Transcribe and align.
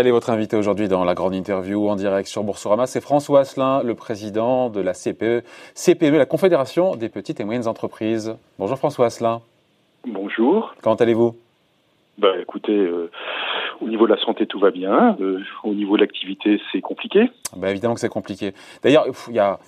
Allez, 0.00 0.12
votre 0.12 0.30
invité 0.30 0.56
aujourd'hui 0.56 0.88
dans 0.88 1.04
la 1.04 1.12
grande 1.12 1.34
interview 1.34 1.86
en 1.90 1.94
direct 1.94 2.26
sur 2.26 2.42
Boursorama, 2.42 2.86
c'est 2.86 3.02
François 3.02 3.40
Asselin, 3.40 3.82
le 3.82 3.94
président 3.94 4.70
de 4.70 4.80
la 4.80 4.94
CPE, 4.94 5.44
CPME, 5.74 6.16
la 6.16 6.24
Confédération 6.24 6.96
des 6.96 7.10
petites 7.10 7.38
et 7.38 7.44
moyennes 7.44 7.68
entreprises. 7.68 8.34
Bonjour 8.58 8.78
François 8.78 9.04
Asselin. 9.04 9.42
Bonjour. 10.06 10.74
Comment 10.80 10.94
allez-vous? 10.94 11.36
Bah, 12.16 12.32
Écoutez, 12.40 12.72
euh, 12.72 13.10
au 13.82 13.88
niveau 13.88 14.06
de 14.06 14.14
la 14.14 14.20
santé, 14.22 14.46
tout 14.46 14.58
va 14.58 14.70
bien. 14.70 15.18
Euh, 15.20 15.42
au 15.64 15.74
niveau 15.74 15.96
de 15.96 16.00
l'activité, 16.00 16.58
c'est 16.72 16.80
compliqué. 16.80 17.30
bah, 17.54 17.68
Évidemment 17.68 17.92
que 17.92 18.00
c'est 18.00 18.08
compliqué. 18.08 18.54
D'ailleurs, 18.82 19.04
il 19.28 19.34
y 19.34 19.38
a 19.38 19.58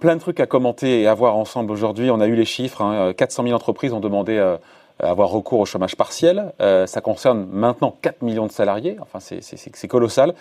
plein 0.00 0.16
de 0.16 0.20
trucs 0.20 0.40
à 0.40 0.46
commenter 0.46 1.00
et 1.00 1.06
à 1.06 1.14
voir 1.14 1.34
ensemble 1.34 1.72
aujourd'hui. 1.72 2.10
On 2.10 2.20
a 2.20 2.26
eu 2.26 2.34
les 2.34 2.44
chiffres. 2.44 2.82
Hein. 2.82 3.14
400 3.14 3.44
000 3.44 3.54
entreprises 3.54 3.94
ont 3.94 4.00
demandé 4.00 4.36
euh, 4.36 4.58
avoir 5.02 5.30
recours 5.30 5.60
au 5.60 5.66
chômage 5.66 5.96
partiel. 5.96 6.52
Euh, 6.60 6.86
ça 6.86 7.00
concerne 7.00 7.46
maintenant 7.50 7.96
4 8.02 8.22
millions 8.22 8.46
de 8.46 8.52
salariés. 8.52 8.96
Enfin, 9.00 9.18
c'est 9.20 9.88
colossal. 9.88 10.34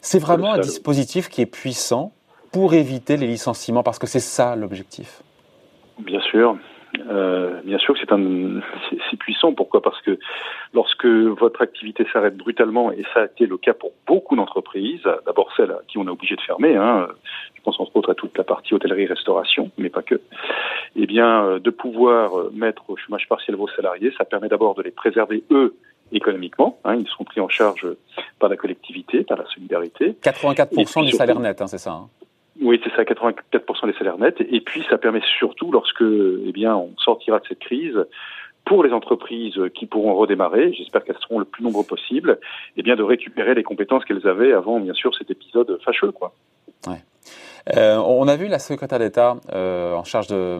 C'est 0.00 0.18
vraiment 0.18 0.52
un 0.52 0.58
dispositif 0.58 1.28
qui 1.28 1.40
est 1.40 1.46
puissant 1.46 2.12
pour 2.52 2.74
éviter 2.74 3.16
les 3.16 3.26
licenciements, 3.26 3.82
parce 3.82 3.98
que 3.98 4.06
c'est 4.06 4.20
ça 4.20 4.54
l'objectif. 4.54 5.22
Bien 5.98 6.20
sûr. 6.20 6.56
Euh, 7.08 7.60
bien 7.64 7.78
sûr 7.78 7.94
que 7.94 8.00
c'est 8.00 8.12
un, 8.12 8.60
c'est 9.10 9.16
puissant. 9.16 9.52
Pourquoi? 9.52 9.82
Parce 9.82 10.00
que 10.02 10.18
lorsque 10.72 11.06
votre 11.06 11.62
activité 11.62 12.06
s'arrête 12.12 12.36
brutalement, 12.36 12.92
et 12.92 13.04
ça 13.12 13.22
a 13.22 13.24
été 13.26 13.46
le 13.46 13.56
cas 13.56 13.74
pour 13.74 13.92
beaucoup 14.06 14.36
d'entreprises, 14.36 15.02
d'abord 15.26 15.50
celles 15.56 15.70
à 15.72 15.80
qui 15.88 15.98
on 15.98 16.06
a 16.06 16.10
obligé 16.10 16.36
de 16.36 16.40
fermer, 16.40 16.76
hein, 16.76 17.08
je 17.54 17.62
pense 17.62 17.78
entre 17.80 17.96
autres 17.96 18.10
à 18.10 18.14
toute 18.14 18.36
la 18.36 18.44
partie 18.44 18.74
hôtellerie-restauration, 18.74 19.70
mais 19.78 19.88
pas 19.88 20.02
que, 20.02 20.20
eh 20.96 21.06
bien, 21.06 21.44
euh, 21.44 21.58
de 21.58 21.70
pouvoir 21.70 22.38
euh, 22.38 22.50
mettre 22.54 22.88
au 22.88 22.96
chômage 22.96 23.28
partiel 23.28 23.56
vos 23.56 23.68
salariés, 23.68 24.12
ça 24.16 24.24
permet 24.24 24.48
d'abord 24.48 24.74
de 24.74 24.82
les 24.82 24.90
préserver 24.90 25.44
eux 25.50 25.76
économiquement. 26.12 26.78
Hein, 26.84 26.96
ils 26.96 27.08
seront 27.08 27.24
pris 27.24 27.40
en 27.40 27.48
charge 27.48 27.86
par 28.38 28.48
la 28.48 28.56
collectivité, 28.56 29.22
par 29.24 29.38
la 29.38 29.46
solidarité. 29.46 30.16
84% 30.22 31.06
du 31.06 31.12
salaire 31.12 31.40
net, 31.40 31.60
hein, 31.60 31.66
c'est 31.66 31.78
ça 31.78 31.92
hein. 31.92 32.08
Oui, 32.64 32.80
c'est 32.82 32.90
ça, 32.96 33.04
84% 33.04 33.86
des 33.86 33.92
salaires 33.92 34.18
nets. 34.18 34.40
Et 34.40 34.60
puis, 34.60 34.84
ça 34.88 34.98
permet 34.98 35.20
surtout, 35.38 35.70
lorsque, 35.70 36.02
eh 36.02 36.50
bien, 36.52 36.74
on 36.74 36.90
sortira 36.98 37.38
de 37.38 37.44
cette 37.46 37.60
crise, 37.60 37.96
pour 38.64 38.82
les 38.82 38.92
entreprises 38.92 39.60
qui 39.74 39.84
pourront 39.84 40.14
redémarrer, 40.14 40.72
j'espère 40.72 41.04
qu'elles 41.04 41.18
seront 41.20 41.38
le 41.38 41.44
plus 41.44 41.62
nombreux 41.62 41.84
possible, 41.84 42.40
eh 42.76 42.82
bien, 42.82 42.96
de 42.96 43.02
récupérer 43.02 43.54
les 43.54 43.62
compétences 43.62 44.04
qu'elles 44.06 44.26
avaient 44.26 44.52
avant, 44.52 44.80
bien 44.80 44.94
sûr, 44.94 45.14
cet 45.14 45.30
épisode 45.30 45.78
fâcheux, 45.84 46.10
quoi. 46.10 46.32
Euh, 47.76 47.96
on 47.96 48.28
a 48.28 48.36
vu 48.36 48.46
la 48.48 48.58
secrétaire 48.58 48.98
d'État 48.98 49.36
euh, 49.54 49.94
en 49.94 50.04
charge 50.04 50.26
de, 50.26 50.58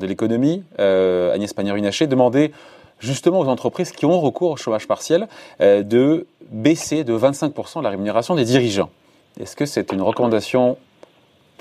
l'économie, 0.00 0.64
euh, 0.80 1.32
Agnès 1.32 1.52
Pannier-Runacher, 1.52 2.06
demander 2.06 2.52
justement 2.98 3.40
aux 3.40 3.48
entreprises 3.48 3.92
qui 3.92 4.04
ont 4.04 4.20
recours 4.20 4.50
au 4.50 4.56
chômage 4.56 4.86
partiel 4.86 5.28
de 5.60 6.26
baisser 6.50 7.04
de 7.04 7.16
25% 7.16 7.82
la 7.82 7.90
rémunération 7.90 8.34
des 8.34 8.44
dirigeants. 8.44 8.90
Est-ce 9.38 9.56
que 9.56 9.64
c'est 9.64 9.92
une 9.92 10.02
recommandation 10.02 10.76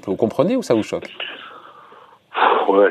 vous 0.05 0.15
comprenez 0.15 0.55
ou 0.55 0.61
ça 0.61 0.73
vous 0.73 0.83
choque 0.83 1.09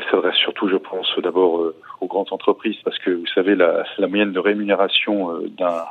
ça 0.01 0.11
s'adresse 0.11 0.35
surtout, 0.35 0.67
je 0.69 0.75
pense, 0.75 1.07
d'abord 1.23 1.61
euh, 1.61 1.75
aux 2.01 2.07
grandes 2.07 2.31
entreprises, 2.31 2.77
parce 2.83 2.97
que 2.99 3.11
vous 3.11 3.27
savez, 3.33 3.55
la, 3.55 3.83
la 3.97 4.07
moyenne 4.07 4.31
de 4.31 4.39
rémunération 4.39 5.31
euh, 5.31 5.49
d'un 5.57 5.85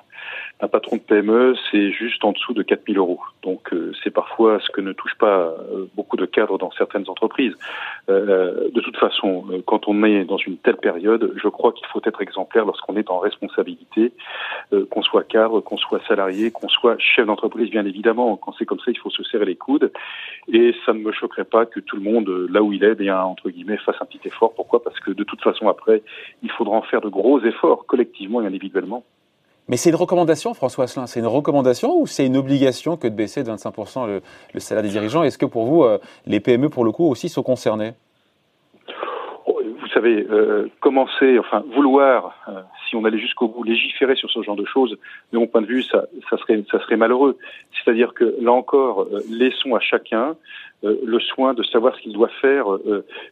un 0.61 0.69
patron 0.69 0.97
de 0.97 1.03
PME, 1.03 1.55
c'est 1.71 1.93
juste 1.93 2.25
en 2.25 2.33
dessous 2.33 2.53
de 2.53 2.63
4000 2.63 2.99
euros. 2.99 3.21
Donc 3.43 3.73
euh, 3.73 3.93
c'est 4.03 4.11
parfois 4.11 4.59
ce 4.61 4.71
que 4.71 4.81
ne 4.81 4.93
touche 4.93 5.15
pas 5.17 5.55
euh, 5.73 5.87
beaucoup 5.95 6.17
de 6.17 6.27
cadres 6.27 6.59
dans 6.59 6.73
certaines 6.73 7.09
entreprises. 7.09 7.55
Euh, 8.11 8.69
de 8.75 8.81
toute 8.81 8.97
façon, 8.97 9.45
quand 9.67 9.87
on 9.87 10.03
est 10.03 10.25
dans 10.25 10.37
une 10.37 10.57
telle 10.57 10.77
période, 10.77 11.33
je 11.37 11.49
crois 11.49 11.73
qu'il 11.73 11.87
faut 11.87 12.01
être 12.05 12.21
exemplaire 12.23 12.65
lorsqu'on 12.65 12.97
est 12.97 13.11
en 13.11 13.19
responsabilité, 13.19 14.13
qu'on 14.91 15.03
soit 15.03 15.25
cadre, 15.25 15.61
qu'on 15.61 15.77
soit 15.77 16.01
salarié, 16.09 16.51
qu'on 16.51 16.69
soit 16.69 16.97
chef 16.99 17.27
d'entreprise, 17.27 17.71
bien 17.71 17.87
évidemment. 17.87 18.37
Quand 18.37 18.53
c'est 18.59 18.67
comme 18.67 18.81
ça, 18.81 18.91
il 18.91 18.99
faut 18.99 19.11
se 19.11 19.23
serrer 19.25 19.45
les 19.45 19.57
coudes. 19.57 19.93
Et 20.53 20.75
ça 20.85 20.93
ne 20.93 20.99
me 20.99 21.13
choquerait 21.13 21.45
pas 21.45 21.67
que 21.67 21.81
tout 21.81 21.97
le 21.97 22.03
monde, 22.03 22.29
là 22.51 22.63
où 22.63 22.73
il 22.73 22.83
est, 22.83 22.95
bien 22.95 23.21
entre 23.21 23.51
guillemets, 23.51 23.77
fasse 23.79 23.97
un 24.01 24.07
petit 24.07 24.21
effort. 24.27 24.55
Pourquoi? 24.55 24.83
Parce 24.83 24.99
que 25.01 25.13
de 25.13 25.25
toute 25.25 25.43
façon, 25.43 25.69
après, 25.69 26.03
il 26.43 26.51
faudra 26.51 26.77
en 26.77 26.83
faire 26.83 27.01
de 27.01 27.09
gros 27.09 27.41
efforts 27.45 27.87
collectivement 27.87 28.43
et 28.43 28.47
individuellement. 28.47 29.05
Mais 29.69 29.77
c'est 29.77 29.91
une 29.91 29.97
recommandation, 29.97 30.55
François 30.55 30.85
Asselin, 30.85 31.07
c'est 31.07 31.21
une 31.21 31.27
recommandation 31.27 32.01
ou 32.01 32.07
c'est 32.07 32.25
une 32.25 32.39
obligation 32.39 32.97
que 32.97 33.07
de 33.07 33.15
baisser 33.15 33.43
de 33.43 33.51
25% 33.51 34.21
le, 34.55 34.61
salaire 34.61 34.83
des 34.83 34.89
dirigeants? 34.89 35.23
Est-ce 35.25 35.37
que 35.37 35.45
pour 35.45 35.67
vous, 35.67 35.85
euh, 35.85 35.99
les 36.27 36.41
PME, 36.41 36.71
pour 36.71 36.87
le 36.87 36.93
coup, 36.93 37.07
aussi 37.07 37.29
sont 37.29 37.43
concernés? 37.43 37.93
Oh, 39.47 39.61
vous 39.63 39.89
savez, 39.89 40.27
euh, 40.31 40.69
commencer, 40.81 41.39
enfin 41.39 41.63
vouloir, 41.75 42.35
euh, 42.49 42.63
si 42.89 42.97
on 42.97 43.05
allait 43.05 43.19
jusqu'au 43.19 43.49
bout, 43.49 43.63
légiférer 43.63 44.17
sur 44.17 44.31
ce 44.31 44.43
genre 44.43 44.57
de 44.57 44.65
choses, 44.65 44.97
de 45.33 45.39
mon 45.39 45.47
point 45.47 45.61
de 45.61 45.67
vue, 45.67 45.83
ça, 45.83 46.07
ça 46.31 46.39
serait, 46.39 46.65
ça 46.71 46.81
serait 46.81 46.97
malheureux. 46.97 47.37
C'est-à-dire 47.73 48.15
que 48.15 48.37
là 48.41 48.53
encore, 48.53 49.07
laissons 49.29 49.75
à 49.75 49.81
chacun 49.81 50.35
le 50.83 51.19
soin 51.19 51.55
de 51.55 51.63
savoir 51.65 51.95
ce 51.97 52.01
qu'il 52.03 52.13
doit 52.13 52.31
faire 52.41 52.67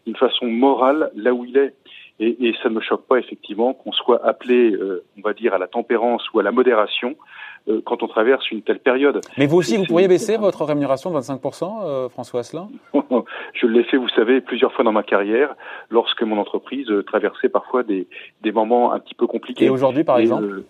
d'une 0.05 0.17
façon 0.17 0.47
morale 0.47 1.13
là 1.15 1.33
où 1.33 1.45
il 1.45 1.57
est. 1.57 1.73
Et, 2.19 2.49
et, 2.49 2.55
ça 2.63 2.71
ne 2.71 2.75
me 2.75 2.81
choque 2.81 3.07
pas 3.07 3.19
effectivement 3.19 3.75
qu'on 3.75 3.93
soit 3.93 4.25
appelé, 4.25 4.73
euh, 4.73 5.05
on 5.19 5.21
va 5.21 5.35
dire, 5.35 5.53
à 5.53 5.59
la 5.59 5.67
tempérance 5.67 6.23
ou 6.33 6.41
à 6.41 6.43
la 6.43 6.51
modération 6.51 7.15
euh, 7.69 7.83
quand 7.85 8.03
on 8.03 8.09
traverse 8.09 8.51
une 8.51 8.63
telle 8.63 8.79
période. 8.79 9.21
Mais 9.37 9.47
vous 9.47 9.59
aussi, 9.59 9.77
vous 9.77 9.85
pourriez 9.85 10.09
baisser 10.09 10.39
votre 10.39 10.65
rémunération 10.65 11.11
de 11.11 11.19
25%, 11.19 11.85
euh, 11.85 12.09
François 12.09 12.41
Asselin 12.41 12.69
Je 13.53 13.67
l'ai 13.67 13.85
fait, 13.85 13.99
vous 13.99 14.09
savez, 14.09 14.41
plusieurs 14.41 14.73
fois 14.73 14.85
dans 14.85 14.93
ma 14.93 15.03
carrière, 15.03 15.55
lorsque 15.91 16.23
mon 16.23 16.39
entreprise 16.39 16.91
traversait 17.07 17.51
parfois 17.51 17.83
des, 17.83 18.07
des 18.43 18.53
moments 18.53 18.93
un 18.93 18.99
petit 18.99 19.15
peu 19.15 19.27
compliqués. 19.27 19.67
Et 19.67 19.71
aujourd'hui, 19.71 20.05
par 20.05 20.19
exemple 20.19 20.63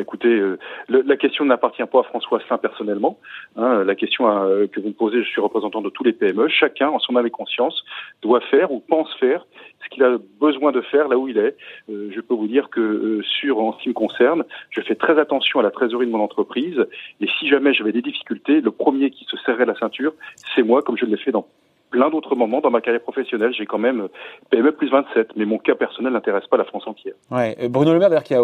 écoutez, 0.00 0.28
euh, 0.28 0.58
la 0.88 1.16
question 1.16 1.44
n'appartient 1.44 1.84
pas 1.84 2.00
à 2.00 2.02
François 2.04 2.40
Saint 2.48 2.58
personnellement. 2.58 3.18
Hein, 3.56 3.84
la 3.84 3.94
question 3.94 4.28
euh, 4.28 4.66
que 4.66 4.80
vous 4.80 4.88
me 4.88 4.92
posez, 4.92 5.22
je 5.22 5.28
suis 5.28 5.40
représentant 5.40 5.80
de 5.80 5.90
tous 5.90 6.04
les 6.04 6.12
PME. 6.12 6.48
Chacun, 6.48 6.88
en 6.88 6.98
son 6.98 7.16
âme 7.16 7.26
et 7.26 7.30
conscience, 7.30 7.84
doit 8.22 8.40
faire 8.40 8.72
ou 8.72 8.80
pense 8.80 9.12
faire 9.14 9.46
ce 9.84 9.88
qu'il 9.88 10.02
a 10.04 10.18
besoin 10.40 10.72
de 10.72 10.80
faire 10.80 11.08
là 11.08 11.18
où 11.18 11.28
il 11.28 11.38
est. 11.38 11.56
Euh, 11.90 12.10
je 12.14 12.20
peux 12.20 12.34
vous 12.34 12.46
dire 12.46 12.70
que 12.70 13.20
sur 13.22 13.58
en 13.60 13.72
ce 13.72 13.82
qui 13.82 13.88
me 13.88 13.94
concerne, 13.94 14.44
je 14.70 14.80
fais 14.80 14.94
très 14.94 15.18
attention 15.18 15.60
à 15.60 15.62
la 15.62 15.70
trésorerie 15.70 16.06
de 16.06 16.12
mon 16.12 16.22
entreprise. 16.22 16.84
Et 17.20 17.28
si 17.38 17.48
jamais 17.48 17.74
j'avais 17.74 17.92
des 17.92 18.02
difficultés, 18.02 18.60
le 18.60 18.70
premier 18.70 19.10
qui 19.10 19.24
se 19.24 19.36
serrait 19.38 19.66
la 19.66 19.74
ceinture, 19.74 20.14
c'est 20.54 20.62
moi, 20.62 20.82
comme 20.82 20.96
je 20.96 21.06
l'ai 21.06 21.16
fait 21.16 21.32
dans 21.32 21.46
plein 21.92 22.10
d'autres 22.10 22.34
moments 22.34 22.60
dans 22.60 22.70
ma 22.70 22.80
carrière 22.80 23.02
professionnelle. 23.02 23.52
J'ai 23.56 23.66
quand 23.66 23.78
même 23.78 24.00
euh, 24.00 24.08
PME 24.50 24.72
plus 24.72 24.90
27, 24.90 25.36
mais 25.36 25.44
mon 25.44 25.58
cas 25.58 25.76
personnel 25.76 26.14
n'intéresse 26.14 26.46
pas 26.48 26.56
la 26.56 26.64
France 26.64 26.82
entière. 26.86 27.14
Ouais. 27.30 27.56
Bruno 27.68 27.92
Le 27.92 28.00
Maire, 28.00 28.08
d'ailleurs, 28.08 28.24
qui 28.24 28.34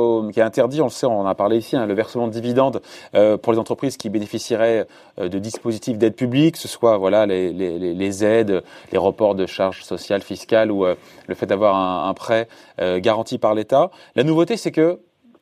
a, 0.40 0.44
interdit, 0.44 0.80
on 0.80 0.84
le 0.84 0.90
sait, 0.90 1.06
on 1.06 1.20
en 1.20 1.26
a 1.26 1.34
parlé 1.34 1.56
ici, 1.56 1.76
hein, 1.76 1.86
le 1.86 1.94
versement 1.94 2.28
de 2.28 2.32
dividendes 2.32 2.80
euh, 3.14 3.36
pour 3.36 3.52
les 3.52 3.58
entreprises 3.58 3.96
qui 3.96 4.10
bénéficieraient 4.10 4.86
euh, 5.18 5.28
de 5.28 5.38
dispositifs 5.38 5.98
d'aide 5.98 6.14
publique, 6.14 6.54
que 6.54 6.60
ce 6.60 6.68
soit 6.68 6.98
voilà 6.98 7.26
les, 7.26 8.24
aides, 8.24 8.62
les 8.92 8.98
reports 8.98 9.34
de 9.34 9.46
charges 9.46 9.82
sociales, 9.82 10.20
fiscales 10.20 10.70
ou 10.70 10.84
le 10.84 11.34
fait 11.34 11.46
d'avoir 11.46 11.74
un, 11.74 12.08
un, 12.08 12.14
prêt 12.14 12.48
garanti 12.78 13.38
par 13.38 13.54
l'État. 13.54 13.90
La 14.14 14.24
nouveauté, 14.24 14.56
c'est 14.56 14.70
que 14.70 15.00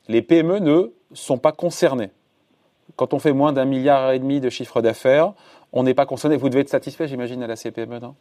les 0.09 0.23
PME 0.23 0.61
ne 0.61 0.93
sont 1.13 1.39
pas 1.39 1.53
concernées. 1.53 2.11
Quand 2.95 3.13
on 3.13 3.19
fait 3.19 3.33
moins 3.33 3.53
d'un 3.53 3.65
milliard 3.65 4.13
et 4.13 4.19
demi 4.19 4.41
de 4.41 4.49
chiffre 4.49 4.81
d'affaires, 4.81 5.33
on 5.73 5.83
n'est 5.83 5.95
pas 5.95 6.07
concerné. 6.07 6.37
Vous 6.37 6.49
devez 6.49 6.61
être 6.61 6.69
satisfait, 6.69 7.09
j'imagine, 7.09 7.43
à 7.43 7.47
la 7.47 7.57
CPME, 7.57 7.99
non? 7.99 8.15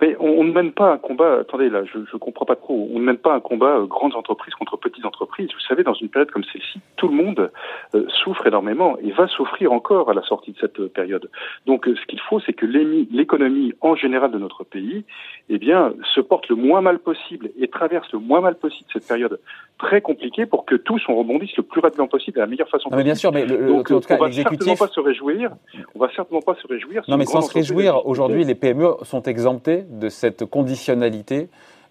Mais 0.00 0.16
on, 0.20 0.44
ne 0.44 0.52
mène 0.52 0.72
pas 0.72 0.92
un 0.92 0.98
combat. 0.98 1.40
Attendez, 1.40 1.68
là, 1.68 1.82
je 1.84 1.98
ne 1.98 2.18
comprends 2.18 2.44
pas 2.44 2.54
trop. 2.54 2.88
On 2.92 3.00
ne 3.00 3.04
mène 3.04 3.18
pas 3.18 3.34
un 3.34 3.40
combat 3.40 3.78
euh, 3.78 3.86
grandes 3.86 4.14
entreprises 4.14 4.54
contre 4.54 4.76
petites 4.76 5.04
entreprises. 5.04 5.48
Vous 5.52 5.66
savez, 5.66 5.82
dans 5.82 5.94
une 5.94 6.08
période 6.08 6.30
comme 6.30 6.44
celle-ci, 6.44 6.80
tout 6.96 7.08
le 7.08 7.14
monde 7.14 7.50
euh, 7.94 8.06
souffre 8.22 8.46
énormément 8.46 8.96
et 9.02 9.10
va 9.10 9.26
souffrir 9.26 9.72
encore 9.72 10.10
à 10.10 10.14
la 10.14 10.22
sortie 10.22 10.52
de 10.52 10.58
cette 10.58 10.78
euh, 10.78 10.88
période. 10.88 11.28
Donc, 11.66 11.86
ce 11.86 12.06
qu'il 12.06 12.20
faut, 12.20 12.38
c'est 12.40 12.52
que 12.52 12.66
l'économie 12.66 13.72
en 13.80 13.96
général 13.96 14.30
de 14.30 14.38
notre 14.38 14.62
pays, 14.62 15.04
eh 15.48 15.58
bien, 15.58 15.92
se 16.14 16.20
porte 16.20 16.48
le 16.48 16.54
moins 16.54 16.80
mal 16.80 17.00
possible 17.00 17.50
et 17.58 17.66
traverse 17.66 18.10
le 18.12 18.20
moins 18.20 18.40
mal 18.40 18.54
possible 18.54 18.88
cette 18.92 19.08
période 19.08 19.40
très 19.78 20.00
compliquée 20.00 20.46
pour 20.46 20.64
que 20.64 20.74
tous 20.74 21.02
on 21.08 21.16
rebondisse 21.16 21.56
le 21.56 21.62
plus 21.62 21.80
rapidement 21.80 22.08
possible 22.08 22.36
de 22.36 22.40
la 22.40 22.46
meilleure 22.46 22.68
façon. 22.68 22.88
Non, 22.90 22.96
mais 22.96 23.04
bien 23.04 23.14
sûr, 23.14 23.32
mais 23.32 23.46
le, 23.46 23.66
Donc, 23.66 23.90
en 23.90 24.00
tout 24.00 24.08
cas, 24.08 24.16
on 24.18 24.24
va 24.24 24.32
certainement 24.32 24.76
pas 24.76 24.88
se 24.88 25.00
réjouir. 25.00 25.52
On 25.94 25.98
va 25.98 26.08
certainement 26.14 26.42
pas 26.42 26.54
se 26.54 26.66
réjouir. 26.66 27.02
Non, 27.08 27.16
mais 27.16 27.26
sans 27.26 27.40
se 27.40 27.52
réjouir, 27.52 28.06
aujourd'hui, 28.06 28.44
les 28.44 28.54
PME 28.54 28.96
sont 29.02 29.22
exemptés 29.22 29.84
de 29.88 30.08
cette 30.08 30.44
conditionnalité 30.44 31.48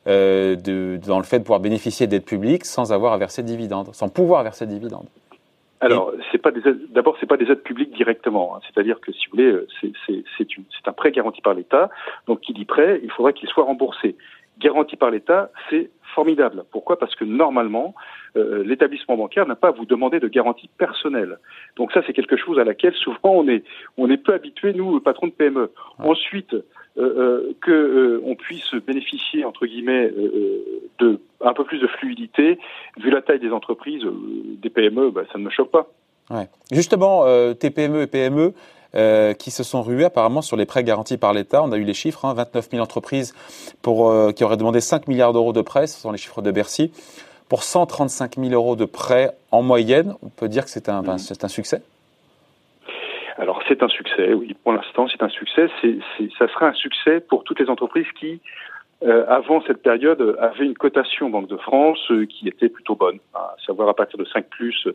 euh, 0.07 0.55
dans 0.55 1.17
le 1.17 1.23
fait 1.23 1.39
de 1.39 1.43
pouvoir 1.43 1.59
bénéficier 1.59 2.07
d'aides 2.07 2.25
publiques 2.25 2.65
sans 2.65 2.93
avoir 2.93 3.13
à 3.13 3.17
verser 3.17 3.41
de 3.41 3.47
dividendes, 3.47 3.89
sans 3.93 4.09
pouvoir 4.09 4.43
verser 4.43 4.65
de 4.65 4.71
dividendes. 4.71 5.07
Alors, 5.79 6.11
c'est 6.31 6.39
pas 6.39 6.51
d'abord, 6.89 7.17
pas 7.27 7.37
des 7.37 7.51
aides 7.51 7.61
publiques 7.61 7.93
directement. 7.95 8.55
Hein. 8.55 8.61
C'est-à-dire 8.65 8.99
que, 8.99 9.11
si 9.11 9.27
vous 9.27 9.37
voulez, 9.37 9.51
euh, 9.51 9.67
c'est 10.07 10.87
un 10.87 10.93
prêt 10.93 11.11
garanti 11.11 11.41
par 11.41 11.53
l'État. 11.53 11.89
Donc, 12.25 12.41
qui 12.41 12.53
dit 12.53 12.65
prêt, 12.65 12.99
il 13.03 13.11
faudra 13.11 13.31
qu'il 13.33 13.47
soit 13.49 13.63
remboursé. 13.63 14.15
Garanti 14.59 14.95
par 14.95 15.11
l'État, 15.11 15.51
c'est 15.69 15.91
formidable. 16.17 16.63
Pourquoi? 16.71 16.97
Parce 16.97 17.15
que 17.15 17.25
normalement, 17.25 17.93
euh, 18.35 18.63
l'établissement 18.63 19.15
bancaire 19.15 19.45
n'a 19.47 19.55
pas 19.55 19.67
à 19.67 19.71
vous 19.71 19.85
demander 19.85 20.19
de 20.19 20.27
garantie 20.27 20.67
personnelle. 20.79 21.37
Donc 21.75 21.91
ça, 21.91 22.01
c'est 22.07 22.13
quelque 22.13 22.35
chose 22.35 22.57
à 22.57 22.63
laquelle 22.63 22.95
souvent 23.05 23.33
on 23.41 23.47
est 23.47 23.63
on 23.97 24.09
est 24.09 24.17
peu 24.17 24.33
habitué 24.33 24.73
nous, 24.73 24.99
patrons 24.99 25.27
de 25.27 25.33
PME. 25.33 25.69
Ensuite, 25.99 26.55
euh, 26.55 26.63
euh, 26.97 27.53
que 27.61 28.19
on 28.25 28.33
puisse 28.35 28.73
bénéficier 28.87 29.45
entre 29.45 29.67
guillemets 29.67 30.11
de 30.97 31.19
un 31.41 31.53
peu 31.53 31.63
plus 31.63 31.79
de 31.79 31.87
fluidité, 31.87 32.57
vu 32.97 33.11
la 33.11 33.21
taille 33.21 33.39
des 33.39 33.51
entreprises, 33.51 34.03
des 34.63 34.71
PME, 34.71 35.11
bah, 35.11 35.21
ça 35.31 35.37
ne 35.37 35.43
me 35.43 35.51
choque 35.51 35.69
pas. 35.69 35.87
Ouais. 36.31 36.47
Justement, 36.71 37.25
euh, 37.25 37.53
TPME 37.53 38.01
et 38.01 38.07
PME, 38.07 38.53
euh, 38.97 39.33
qui 39.33 39.51
se 39.51 39.63
sont 39.63 39.81
rués 39.81 40.05
apparemment 40.05 40.41
sur 40.41 40.57
les 40.57 40.65
prêts 40.65 40.83
garantis 40.83 41.17
par 41.17 41.33
l'État. 41.33 41.63
On 41.63 41.71
a 41.71 41.77
eu 41.77 41.83
les 41.83 41.93
chiffres, 41.93 42.25
hein, 42.25 42.33
29 42.33 42.69
000 42.71 42.83
entreprises 42.83 43.33
pour, 43.81 44.09
euh, 44.09 44.31
qui 44.31 44.43
auraient 44.43 44.57
demandé 44.57 44.81
5 44.81 45.07
milliards 45.07 45.33
d'euros 45.33 45.53
de 45.53 45.61
prêts, 45.61 45.87
ce 45.87 45.99
sont 45.99 46.11
les 46.11 46.17
chiffres 46.17 46.41
de 46.41 46.51
Bercy. 46.51 46.91
Pour 47.49 47.63
135 47.63 48.37
000 48.37 48.49
euros 48.51 48.75
de 48.75 48.85
prêts 48.85 49.31
en 49.51 49.61
moyenne, 49.61 50.15
on 50.21 50.29
peut 50.29 50.49
dire 50.49 50.65
que 50.65 50.69
c'est 50.69 50.89
un, 50.89 51.01
mmh. 51.01 51.17
c'est 51.19 51.43
un 51.43 51.47
succès 51.47 51.81
alors 53.39 53.61
c'est 53.67 53.83
un 53.83 53.87
succès, 53.87 54.33
oui. 54.33 54.55
Pour 54.63 54.73
l'instant, 54.73 55.07
c'est 55.07 55.21
un 55.21 55.29
succès. 55.29 55.69
C'est, 55.81 55.99
ça 56.39 56.47
sera 56.47 56.69
un 56.69 56.73
succès 56.73 57.19
pour 57.19 57.43
toutes 57.43 57.59
les 57.59 57.69
entreprises 57.69 58.07
qui 58.19 58.41
euh, 59.03 59.25
avant 59.27 59.61
cette 59.67 59.83
période, 59.83 60.35
avait 60.39 60.65
une 60.65 60.73
cotation 60.73 61.29
Banque 61.29 61.47
de 61.47 61.57
France 61.57 61.99
euh, 62.09 62.25
qui 62.25 62.47
était 62.47 62.67
plutôt 62.67 62.95
bonne, 62.95 63.19
à 63.35 63.55
savoir 63.65 63.89
à 63.89 63.93
partir 63.93 64.17
de 64.17 64.25
5 64.25 64.47
plus 64.47 64.87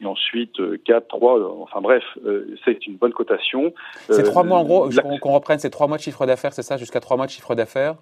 et 0.00 0.06
ensuite 0.06 0.56
4, 0.84 1.08
3, 1.08 1.60
enfin 1.60 1.80
bref, 1.80 2.04
euh, 2.24 2.56
c'est 2.64 2.86
une 2.86 2.96
bonne 2.96 3.12
cotation. 3.12 3.72
C'est 4.08 4.22
trois 4.22 4.44
mois 4.44 4.58
en 4.58 4.64
gros, 4.64 4.88
qu'on 5.20 5.32
reprenne, 5.32 5.58
c'est 5.58 5.70
trois 5.70 5.88
mois 5.88 5.96
de 5.96 6.02
chiffre 6.02 6.26
d'affaires, 6.26 6.52
c'est 6.52 6.62
ça, 6.62 6.76
jusqu'à 6.76 7.00
trois 7.00 7.16
mois 7.16 7.26
de 7.26 7.32
chiffre 7.32 7.56
d'affaires? 7.56 7.96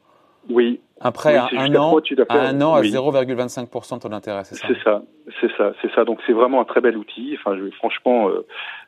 Oui. 0.48 0.80
Un 1.00 1.12
prêt 1.12 1.36
à, 1.36 1.48
un 1.52 1.74
an, 1.76 1.96
à 2.28 2.38
un 2.38 2.60
an 2.60 2.74
à 2.74 2.82
0,25% 2.82 3.94
de 3.94 4.00
taux 4.00 4.08
d'intérêt, 4.08 4.42
c'est 4.42 4.56
ça 4.56 4.66
C'est 4.66 4.82
ça, 4.82 5.02
c'est 5.40 5.56
ça, 5.56 5.72
c'est 5.80 5.94
ça. 5.94 6.04
Donc 6.04 6.18
c'est 6.26 6.32
vraiment 6.32 6.60
un 6.60 6.64
très 6.64 6.80
bel 6.80 6.96
outil. 6.96 7.36
Enfin, 7.38 7.56
je, 7.56 7.70
franchement, 7.76 8.28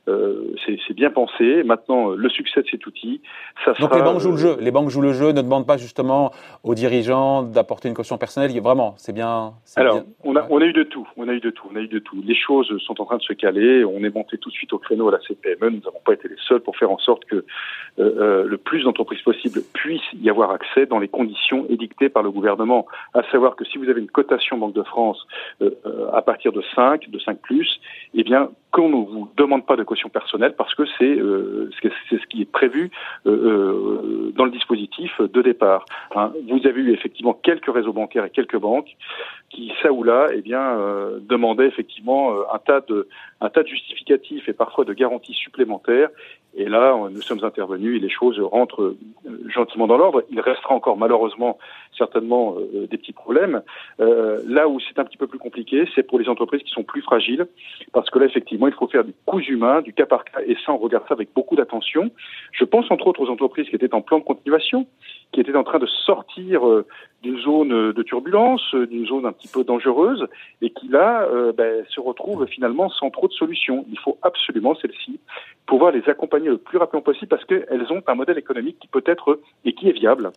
euh, 0.08 0.54
c'est 0.88 0.94
bien 0.94 1.10
pensé. 1.10 1.62
Maintenant, 1.62 2.08
le 2.08 2.28
succès 2.28 2.62
de 2.62 2.66
cet 2.68 2.84
outil, 2.86 3.20
ça 3.64 3.74
Donc 3.78 3.94
les 3.94 4.02
banques 4.02 4.18
jouent 4.18 4.32
le 4.32 4.38
jeu. 4.38 4.56
Les 4.60 4.72
banques 4.72 4.88
jouent 4.88 5.02
le 5.02 5.12
jeu, 5.12 5.30
ne 5.30 5.40
demandent 5.40 5.68
pas 5.68 5.76
justement 5.76 6.32
aux 6.64 6.74
dirigeants 6.74 7.44
d'apporter 7.44 7.88
une 7.88 7.94
caution 7.94 8.18
personnelle. 8.18 8.50
Vraiment, 8.60 8.94
c'est 8.96 9.12
bien. 9.12 9.52
Alors, 9.76 10.00
On, 10.24 10.34
a, 10.34 10.46
on 10.50 10.60
a 10.60 10.64
eu 10.64 10.72
de 10.72 10.82
tout. 10.82 11.06
On 11.16 11.28
a 11.28 11.32
eu 11.32 11.40
de 11.40 11.50
tout. 11.50 11.68
On 11.72 11.76
a 11.76 11.80
eu 11.80 11.88
de 11.88 12.00
tout. 12.00 12.20
Les 12.24 12.34
choses 12.34 12.76
sont 12.84 13.00
en 13.00 13.04
train 13.04 13.18
de 13.18 13.22
se 13.22 13.34
caler. 13.34 13.84
On 13.84 14.02
est 14.02 14.14
monté 14.14 14.36
tout 14.38 14.48
de 14.48 14.54
suite 14.54 14.72
au 14.72 14.78
créneau 14.78 15.08
à 15.08 15.12
la 15.12 15.20
CPME. 15.20 15.70
Nous 15.70 15.80
n'avons 15.84 16.00
pas 16.04 16.14
été 16.14 16.28
les 16.28 16.36
seuls 16.48 16.60
pour 16.60 16.76
faire 16.76 16.90
en 16.90 16.98
sorte 16.98 17.24
que 17.26 17.36
euh, 17.36 17.44
euh, 17.98 18.44
le 18.48 18.58
plus 18.58 18.82
d'entreprises 18.82 19.22
possible 19.22 19.60
puissent 19.74 20.00
y 20.14 20.28
avoir 20.28 20.50
accès 20.50 20.86
dans 20.86 20.98
les 20.98 21.08
conditions 21.08 21.49
édictées 21.68 22.08
par 22.08 22.22
le 22.22 22.30
gouvernement. 22.30 22.86
À 23.14 23.22
savoir 23.30 23.56
que 23.56 23.64
si 23.64 23.78
vous 23.78 23.88
avez 23.88 24.00
une 24.00 24.10
cotation 24.10 24.58
Banque 24.58 24.74
de 24.74 24.82
France 24.82 25.26
à 26.12 26.22
partir 26.22 26.52
de 26.52 26.62
5, 26.74 27.08
de 27.08 27.18
5 27.18 27.38
plus, 27.38 27.80
eh 28.14 28.22
bien, 28.22 28.50
qu'on 28.70 28.88
ne 28.88 28.94
vous 28.94 29.28
demande 29.36 29.66
pas 29.66 29.76
de 29.76 29.82
caution 29.82 30.08
personnelle 30.08 30.54
parce 30.56 30.74
que 30.74 30.84
c'est 30.98 31.18
euh, 31.18 31.70
ce 31.82 32.26
qui 32.26 32.42
est 32.42 32.50
prévu 32.50 32.90
euh, 33.26 33.30
euh, 33.30 34.32
dans 34.36 34.44
le 34.44 34.50
dispositif 34.50 35.20
de 35.20 35.42
départ. 35.42 35.84
Hein. 36.14 36.32
Vous 36.48 36.66
avez 36.66 36.80
eu 36.80 36.92
effectivement 36.92 37.34
quelques 37.34 37.72
réseaux 37.72 37.92
bancaires 37.92 38.24
et 38.24 38.30
quelques 38.30 38.58
banques 38.58 38.96
qui, 39.48 39.72
ça 39.82 39.92
ou 39.92 40.04
là, 40.04 40.28
eh 40.32 40.42
bien, 40.42 40.78
euh, 40.78 41.18
demandaient 41.20 41.66
effectivement 41.66 42.32
un 42.52 42.58
tas 42.58 42.80
de 42.80 43.08
justificatifs 43.66 44.48
et 44.48 44.52
parfois 44.52 44.84
de 44.84 44.92
garanties 44.92 45.34
supplémentaires. 45.34 46.10
Et 46.54 46.68
là, 46.68 46.96
nous 47.10 47.22
sommes 47.22 47.44
intervenus 47.44 47.96
et 47.96 48.00
les 48.00 48.08
choses 48.08 48.40
rentrent 48.40 48.96
gentiment 49.50 49.86
dans 49.86 49.96
l'ordre. 49.96 50.22
Il 50.30 50.40
restera 50.40 50.74
encore 50.74 50.96
malheureusement 50.96 51.58
certainement 51.96 52.56
des 52.72 52.96
petits 52.96 53.12
problèmes. 53.12 53.62
là 53.98 54.68
où 54.68 54.80
c'est 54.80 54.98
un 54.98 55.04
petit 55.04 55.16
peu 55.16 55.26
plus 55.26 55.38
compliqué, 55.38 55.86
c'est 55.94 56.02
pour 56.02 56.18
les 56.18 56.28
entreprises 56.28 56.62
qui 56.62 56.70
sont 56.70 56.84
plus 56.84 57.02
fragiles, 57.02 57.46
parce 57.92 58.08
que 58.10 58.18
là, 58.18 58.26
effectivement, 58.26 58.68
il 58.68 58.74
faut 58.74 58.86
faire 58.86 59.04
du 59.04 59.14
coût 59.26 59.40
humain, 59.40 59.82
du 59.82 59.92
cas 59.92 60.06
par 60.06 60.24
cas, 60.24 60.40
et 60.46 60.56
ça, 60.64 60.72
on 60.72 60.78
regarde 60.78 61.04
ça 61.08 61.14
avec 61.14 61.32
beaucoup 61.34 61.56
d'attention. 61.56 62.10
Je 62.52 62.64
pense 62.64 62.90
entre 62.90 63.06
autres 63.06 63.20
aux 63.20 63.30
entreprises 63.30 63.68
qui 63.68 63.76
étaient 63.76 63.94
en 63.94 64.02
plan 64.02 64.18
de 64.18 64.24
continuation, 64.24 64.86
qui 65.32 65.40
étaient 65.40 65.56
en 65.56 65.64
train 65.64 65.78
de 65.78 65.86
sortir 65.86 66.66
euh, 66.66 66.86
d'une 67.22 67.38
zone 67.40 67.92
de 67.92 68.02
turbulence, 68.02 68.62
euh, 68.74 68.86
d'une 68.86 69.06
zone 69.06 69.26
un 69.26 69.32
petit 69.32 69.48
peu 69.48 69.62
dangereuse, 69.64 70.26
et 70.60 70.70
qui 70.70 70.88
là 70.88 71.22
euh, 71.22 71.52
ben, 71.52 71.84
se 71.88 72.00
retrouvent 72.00 72.46
finalement 72.46 72.88
sans 72.90 73.10
trop 73.10 73.28
de 73.28 73.32
solutions. 73.32 73.84
Il 73.90 73.98
faut 73.98 74.18
absolument 74.22 74.74
celles-ci 74.74 75.20
pouvoir 75.66 75.92
les 75.92 76.08
accompagner 76.08 76.48
le 76.48 76.58
plus 76.58 76.78
rapidement 76.78 77.02
possible 77.02 77.28
parce 77.28 77.44
qu'elles 77.44 77.86
ont 77.90 78.02
un 78.06 78.14
modèle 78.14 78.38
économique 78.38 78.78
qui 78.80 78.88
peut 78.88 79.04
être 79.06 79.39
et 79.64 79.74
qui 79.74 79.88
est 79.88 79.92
viable. 79.92 80.32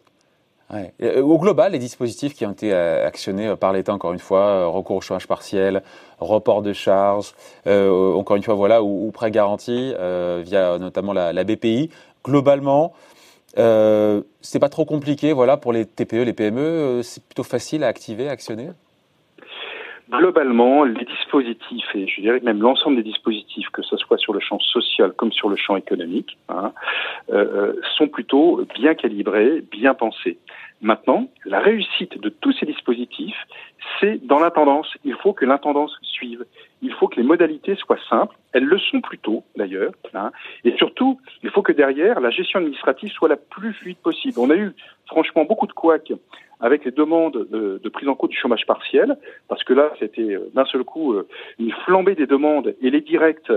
Euh, 1.01 1.21
au 1.21 1.37
global, 1.37 1.73
les 1.73 1.79
dispositifs 1.79 2.33
qui 2.33 2.45
ont 2.45 2.51
été 2.51 2.73
euh, 2.73 3.05
actionnés 3.05 3.47
euh, 3.47 3.55
par 3.55 3.73
l'État, 3.73 3.93
encore 3.93 4.13
une 4.13 4.19
fois, 4.19 4.65
recours 4.67 4.97
au 4.97 5.01
chômage 5.01 5.27
partiel, 5.27 5.83
report 6.19 6.61
de 6.61 6.73
charges, 6.73 7.33
encore 7.65 8.35
une 8.35 8.43
fois, 8.43 8.53
voilà, 8.53 8.81
ou, 8.83 9.11
prêt 9.11 9.31
garanti 9.31 9.93
via 10.43 10.77
notamment 10.79 11.13
la, 11.13 11.43
BPI, 11.43 11.89
globalement, 12.23 12.93
c'est 13.55 14.59
pas 14.59 14.69
trop 14.69 14.85
compliqué, 14.85 15.33
voilà, 15.33 15.57
pour 15.57 15.73
les 15.73 15.85
TPE, 15.85 16.23
les 16.23 16.33
PME, 16.33 17.01
c'est 17.03 17.23
plutôt 17.23 17.43
facile 17.43 17.83
à 17.83 17.87
activer, 17.87 18.29
à 18.29 18.31
actionner? 18.31 18.69
Globalement, 20.17 20.83
les 20.83 21.05
dispositifs, 21.05 21.95
et 21.95 22.07
je 22.07 22.21
dirais 22.21 22.39
même 22.41 22.61
l'ensemble 22.61 22.97
des 22.97 23.03
dispositifs, 23.03 23.69
que 23.69 23.81
ce 23.81 23.97
soit 23.97 24.17
sur 24.17 24.33
le 24.33 24.39
champ 24.39 24.59
social 24.59 25.11
comme 25.13 25.31
sur 25.31 25.49
le 25.49 25.55
champ 25.55 25.75
économique, 25.75 26.37
hein, 26.49 26.71
euh, 27.31 27.73
sont 27.97 28.07
plutôt 28.07 28.61
bien 28.75 28.93
calibrés, 28.93 29.63
bien 29.71 29.93
pensés. 29.93 30.37
Maintenant, 30.81 31.29
la 31.45 31.59
réussite 31.59 32.19
de 32.19 32.29
tous 32.29 32.53
ces 32.53 32.65
dispositifs, 32.65 33.47
c'est 33.99 34.25
dans 34.25 34.39
l'intendance. 34.39 34.87
Il 35.03 35.15
faut 35.15 35.33
que 35.33 35.45
l'intendance 35.45 35.97
suive. 36.01 36.45
Il 36.83 36.93
faut 36.93 37.07
que 37.07 37.15
les 37.15 37.23
modalités 37.23 37.75
soient 37.75 37.97
simples. 38.09 38.35
Elles 38.51 38.65
le 38.65 38.77
sont 38.77 39.01
plutôt, 39.01 39.43
d'ailleurs. 39.55 39.93
Hein. 40.13 40.31
Et 40.63 40.75
surtout, 40.77 41.19
il 41.41 41.49
faut 41.49 41.63
que 41.63 41.71
derrière, 41.71 42.19
la 42.19 42.29
gestion 42.29 42.59
administrative 42.59 43.09
soit 43.11 43.29
la 43.29 43.37
plus 43.37 43.73
fluide 43.73 43.97
possible. 43.97 44.37
On 44.37 44.49
a 44.49 44.55
eu, 44.55 44.73
franchement, 45.07 45.45
beaucoup 45.45 45.65
de 45.65 45.73
couacs 45.73 46.11
avec 46.63 46.85
les 46.85 46.91
demandes 46.91 47.45
de, 47.51 47.89
prise 47.89 48.07
en 48.07 48.15
compte 48.15 48.31
du 48.31 48.37
chômage 48.37 48.65
partiel, 48.65 49.17
parce 49.49 49.63
que 49.63 49.73
là, 49.73 49.91
c'était 49.99 50.33
euh, 50.33 50.49
d'un 50.53 50.65
seul 50.65 50.83
coup 50.83 51.13
euh, 51.13 51.27
une 51.59 51.71
flambée 51.85 52.15
des 52.15 52.25
demandes 52.25 52.73
et 52.81 52.89
les 52.89 53.01
directs 53.01 53.51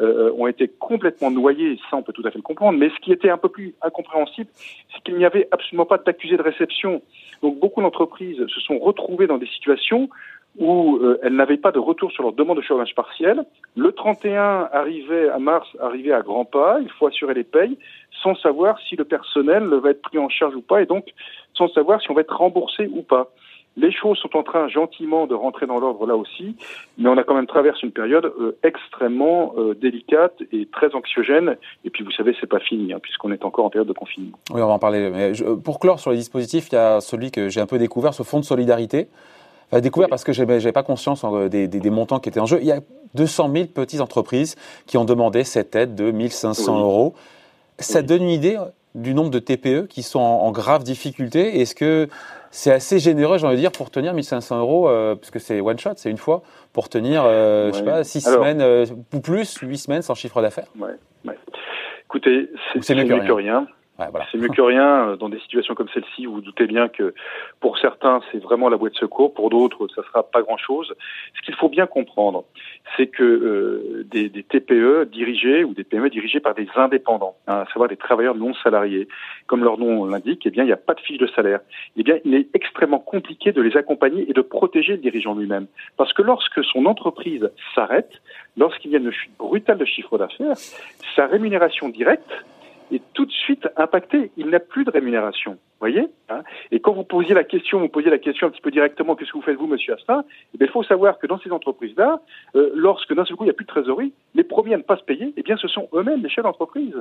euh, 0.00 0.30
ont 0.36 0.46
été 0.46 0.68
complètement 0.68 1.30
noyés, 1.30 1.78
ça 1.90 1.96
on 1.96 2.02
peut 2.02 2.12
tout 2.12 2.22
à 2.26 2.30
fait 2.30 2.38
le 2.38 2.42
comprendre, 2.42 2.78
mais 2.78 2.90
ce 2.90 3.00
qui 3.00 3.12
était 3.12 3.30
un 3.30 3.38
peu 3.38 3.48
plus 3.48 3.74
incompréhensible, 3.80 4.50
c'est 4.92 5.02
qu'il 5.04 5.16
n'y 5.16 5.24
avait 5.24 5.48
absolument 5.52 5.86
pas 5.86 5.98
d'accusé 5.98 6.36
de 6.36 6.42
réception. 6.42 7.00
Donc 7.42 7.58
beaucoup 7.58 7.80
d'entreprises 7.80 8.44
se 8.46 8.60
sont 8.60 8.78
retrouvées 8.78 9.26
dans 9.26 9.38
des 9.38 9.46
situations 9.46 10.10
où 10.58 11.00
elles 11.22 11.34
n'avaient 11.34 11.56
pas 11.56 11.72
de 11.72 11.78
retour 11.78 12.12
sur 12.12 12.22
leur 12.22 12.32
demande 12.32 12.58
de 12.58 12.62
chômage 12.62 12.94
partiel. 12.94 13.44
Le 13.76 13.90
31 13.92 14.68
arrivait 14.72 15.28
à 15.28 15.38
mars, 15.38 15.66
arrivait 15.80 16.12
à 16.12 16.22
grands 16.22 16.44
pas, 16.44 16.78
il 16.80 16.90
faut 16.90 17.06
assurer 17.06 17.34
les 17.34 17.44
payes, 17.44 17.76
sans 18.22 18.34
savoir 18.36 18.78
si 18.88 18.96
le 18.96 19.04
personnel 19.04 19.68
va 19.68 19.90
être 19.90 20.02
pris 20.02 20.18
en 20.18 20.28
charge 20.28 20.54
ou 20.54 20.62
pas, 20.62 20.82
et 20.82 20.86
donc 20.86 21.06
sans 21.54 21.68
savoir 21.68 22.00
si 22.00 22.10
on 22.10 22.14
va 22.14 22.20
être 22.20 22.36
remboursé 22.36 22.88
ou 22.92 23.02
pas. 23.02 23.30
Les 23.76 23.90
choses 23.90 24.18
sont 24.18 24.36
en 24.36 24.44
train 24.44 24.68
gentiment 24.68 25.26
de 25.26 25.34
rentrer 25.34 25.66
dans 25.66 25.80
l'ordre 25.80 26.06
là 26.06 26.14
aussi, 26.14 26.54
mais 26.96 27.08
on 27.08 27.16
a 27.16 27.24
quand 27.24 27.34
même 27.34 27.48
traversé 27.48 27.80
une 27.82 27.92
période 27.92 28.26
euh, 28.26 28.56
extrêmement 28.62 29.52
euh, 29.58 29.74
délicate 29.74 30.34
et 30.52 30.66
très 30.66 30.94
anxiogène. 30.94 31.56
Et 31.84 31.90
puis 31.90 32.04
vous 32.04 32.12
savez, 32.12 32.36
c'est 32.40 32.48
pas 32.48 32.60
fini, 32.60 32.92
hein, 32.92 32.98
puisqu'on 33.02 33.32
est 33.32 33.44
encore 33.44 33.64
en 33.64 33.70
période 33.70 33.88
de 33.88 33.92
confinement. 33.92 34.38
Oui, 34.52 34.62
on 34.62 34.68
va 34.68 34.74
en 34.74 34.78
parler. 34.78 35.10
Mais 35.10 35.32
pour 35.64 35.80
clore 35.80 35.98
sur 35.98 36.12
les 36.12 36.18
dispositifs, 36.18 36.68
il 36.70 36.76
y 36.76 36.78
a 36.78 37.00
celui 37.00 37.32
que 37.32 37.48
j'ai 37.48 37.60
un 37.60 37.66
peu 37.66 37.78
découvert, 37.78 38.14
ce 38.14 38.22
fonds 38.22 38.38
de 38.38 38.44
solidarité. 38.44 39.08
Découvert 39.80 40.08
parce 40.08 40.24
que 40.24 40.32
j'avais 40.32 40.72
pas 40.72 40.82
conscience 40.82 41.24
hein, 41.24 41.48
des, 41.48 41.68
des, 41.68 41.80
des, 41.80 41.90
montants 41.90 42.20
qui 42.20 42.28
étaient 42.28 42.40
en 42.40 42.46
jeu. 42.46 42.58
Il 42.60 42.66
y 42.66 42.72
a 42.72 42.80
200 43.14 43.50
000 43.52 43.66
petites 43.66 44.00
entreprises 44.00 44.56
qui 44.86 44.96
ont 44.96 45.04
demandé 45.04 45.44
cette 45.44 45.74
aide 45.76 45.94
de 45.94 46.10
1500 46.10 46.80
euros. 46.80 47.14
Ça 47.78 48.02
donne 48.02 48.22
une 48.22 48.28
idée 48.28 48.58
du 48.94 49.14
nombre 49.14 49.30
de 49.30 49.38
TPE 49.38 49.86
qui 49.88 50.02
sont 50.02 50.20
en, 50.20 50.50
grave 50.52 50.84
difficulté 50.84 51.60
Est-ce 51.60 51.74
que 51.74 52.08
c'est 52.50 52.70
assez 52.70 53.00
généreux, 53.00 53.38
j'ai 53.38 53.46
envie 53.46 53.56
de 53.56 53.60
dire, 53.60 53.72
pour 53.72 53.90
tenir 53.90 54.14
1500 54.14 54.60
euros, 54.60 54.88
euh, 54.88 55.16
puisque 55.16 55.40
c'est 55.40 55.60
one 55.60 55.78
shot, 55.78 55.94
c'est 55.96 56.10
une 56.10 56.18
fois, 56.18 56.42
pour 56.72 56.88
tenir, 56.88 57.24
euh, 57.24 57.72
je 57.72 57.78
sais 57.78 57.84
pas, 57.84 58.04
6 58.04 58.20
semaines 58.20 58.60
euh, 58.60 58.86
ou 59.12 59.20
plus, 59.20 59.56
8 59.56 59.76
semaines 59.76 60.02
sans 60.02 60.14
chiffre 60.14 60.40
d'affaires? 60.40 60.68
Ouais, 60.78 60.90
ouais. 61.24 61.36
Écoutez, 62.04 62.48
c'est 62.80 62.94
mieux, 62.94 63.04
que 63.04 63.32
rien. 63.32 63.66
C'est 64.32 64.38
mieux 64.38 64.48
que 64.48 64.60
rien 64.60 65.08
euh, 65.08 65.16
dans 65.16 65.28
des 65.28 65.38
situations 65.38 65.74
comme 65.74 65.88
celle-ci. 65.94 66.26
Vous, 66.26 66.34
vous 66.34 66.40
doutez 66.40 66.66
bien 66.66 66.88
que 66.88 67.14
pour 67.60 67.78
certains, 67.78 68.20
c'est 68.30 68.42
vraiment 68.42 68.68
la 68.68 68.76
voie 68.76 68.90
de 68.90 68.96
secours. 68.96 69.32
Pour 69.32 69.50
d'autres, 69.50 69.86
ça 69.94 70.02
sera 70.02 70.24
pas 70.24 70.42
grand-chose. 70.42 70.94
Ce 71.36 71.42
qu'il 71.42 71.54
faut 71.54 71.68
bien 71.68 71.86
comprendre, 71.86 72.44
c'est 72.96 73.06
que 73.06 73.22
euh, 73.22 74.04
des, 74.10 74.28
des, 74.28 74.42
TPE 74.42 75.04
dirigés 75.10 75.62
ou 75.64 75.74
des 75.74 75.84
PME 75.84 76.10
dirigés 76.10 76.40
par 76.40 76.54
des 76.54 76.68
indépendants, 76.74 77.36
hein, 77.46 77.64
à 77.66 77.66
savoir 77.66 77.88
des 77.88 77.96
travailleurs 77.96 78.34
non 78.34 78.52
salariés, 78.54 79.06
comme 79.46 79.62
leur 79.62 79.78
nom 79.78 80.06
l'indique, 80.06 80.42
eh 80.44 80.50
bien, 80.50 80.64
il 80.64 80.66
n'y 80.66 80.72
a 80.72 80.76
pas 80.76 80.94
de 80.94 81.00
fiche 81.00 81.18
de 81.18 81.28
salaire. 81.28 81.60
Eh 81.96 82.02
bien, 82.02 82.18
il 82.24 82.34
est 82.34 82.48
extrêmement 82.54 82.98
compliqué 82.98 83.52
de 83.52 83.62
les 83.62 83.76
accompagner 83.76 84.28
et 84.28 84.32
de 84.32 84.42
protéger 84.42 84.92
le 84.92 84.98
dirigeant 84.98 85.34
lui-même, 85.34 85.66
parce 85.96 86.12
que 86.12 86.22
lorsque 86.22 86.64
son 86.64 86.86
entreprise 86.86 87.48
s'arrête, 87.74 88.10
lorsqu'il 88.56 88.90
y 88.90 88.96
a 88.96 88.98
une 88.98 89.12
chute 89.12 89.36
brutale 89.38 89.78
de 89.78 89.84
chiffre 89.84 90.18
d'affaires, 90.18 90.56
sa 91.14 91.26
rémunération 91.26 91.88
directe 91.88 92.44
est 92.90 93.02
tout 93.14 93.26
de 93.26 93.32
suite 93.32 93.68
impacté. 93.76 94.30
Il 94.36 94.48
n'a 94.48 94.60
plus 94.60 94.84
de 94.84 94.90
rémunération. 94.90 95.58
voyez 95.80 96.06
hein 96.28 96.42
Et 96.70 96.80
quand 96.80 96.92
vous 96.92 97.04
posiez 97.04 97.34
la 97.34 97.44
question, 97.44 97.80
vous 97.80 97.88
posiez 97.88 98.10
la 98.10 98.18
question 98.18 98.46
un 98.46 98.50
petit 98.50 98.60
peu 98.60 98.70
directement, 98.70 99.16
qu'est-ce 99.16 99.32
que 99.32 99.38
vous 99.38 99.42
faites 99.42 99.56
vous, 99.56 99.66
monsieur 99.66 99.94
Astin 99.94 100.24
eh 100.54 100.64
Il 100.64 100.70
faut 100.70 100.82
savoir 100.82 101.18
que 101.18 101.26
dans 101.26 101.38
ces 101.38 101.50
entreprises-là, 101.50 102.20
euh, 102.56 102.70
lorsque 102.74 103.14
d'un 103.14 103.24
seul 103.24 103.36
coup 103.36 103.44
il 103.44 103.48
n'y 103.48 103.50
a 103.50 103.54
plus 103.54 103.64
de 103.64 103.70
trésorerie, 103.70 104.12
les 104.34 104.44
premiers 104.44 104.74
à 104.74 104.78
ne 104.78 104.82
pas 104.82 104.96
se 104.96 105.04
payer, 105.04 105.32
eh 105.36 105.42
bien 105.42 105.56
ce 105.56 105.68
sont 105.68 105.88
eux-mêmes 105.92 106.22
les 106.22 106.28
chefs 106.28 106.44
d'entreprise. 106.44 106.94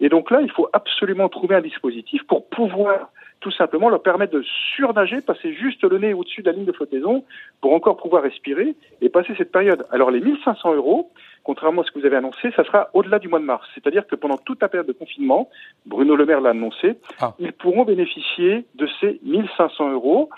Et 0.00 0.08
donc 0.08 0.30
là, 0.30 0.40
il 0.40 0.50
faut 0.50 0.68
absolument 0.72 1.28
trouver 1.28 1.54
un 1.56 1.62
dispositif 1.62 2.22
pour 2.26 2.48
pouvoir 2.48 3.10
tout 3.40 3.50
simplement 3.50 3.88
leur 3.88 4.02
permettre 4.02 4.32
de 4.32 4.42
surnager, 4.76 5.20
passer 5.20 5.52
juste 5.52 5.84
le 5.84 5.98
nez 5.98 6.14
au-dessus 6.14 6.42
de 6.42 6.50
la 6.50 6.56
ligne 6.56 6.64
de 6.64 6.72
flottaison 6.72 7.24
pour 7.60 7.72
encore 7.74 7.96
pouvoir 7.96 8.22
respirer 8.22 8.74
et 9.00 9.08
passer 9.08 9.34
cette 9.36 9.52
période. 9.52 9.86
Alors 9.90 10.10
les 10.10 10.20
1500 10.20 10.74
euros, 10.74 11.10
contrairement 11.44 11.82
à 11.82 11.84
ce 11.84 11.90
que 11.90 12.00
vous 12.00 12.06
avez 12.06 12.16
annoncé, 12.16 12.50
ça 12.56 12.64
sera 12.64 12.90
au-delà 12.92 13.18
du 13.18 13.28
mois 13.28 13.38
de 13.38 13.44
mars. 13.44 13.66
C'est-à-dire 13.74 14.06
que 14.06 14.16
pendant 14.16 14.36
toute 14.36 14.60
la 14.60 14.68
période 14.68 14.88
de 14.88 14.92
confinement, 14.92 15.48
Bruno 15.84 16.16
Le 16.16 16.26
Maire 16.26 16.40
l'a 16.40 16.50
annoncé, 16.50 16.98
ah. 17.20 17.34
ils 17.38 17.52
pourront 17.52 17.84
bénéficier 17.84 18.66
de 18.74 18.88
ces 19.00 19.20
1500 19.22 19.92
euros. 19.92 20.30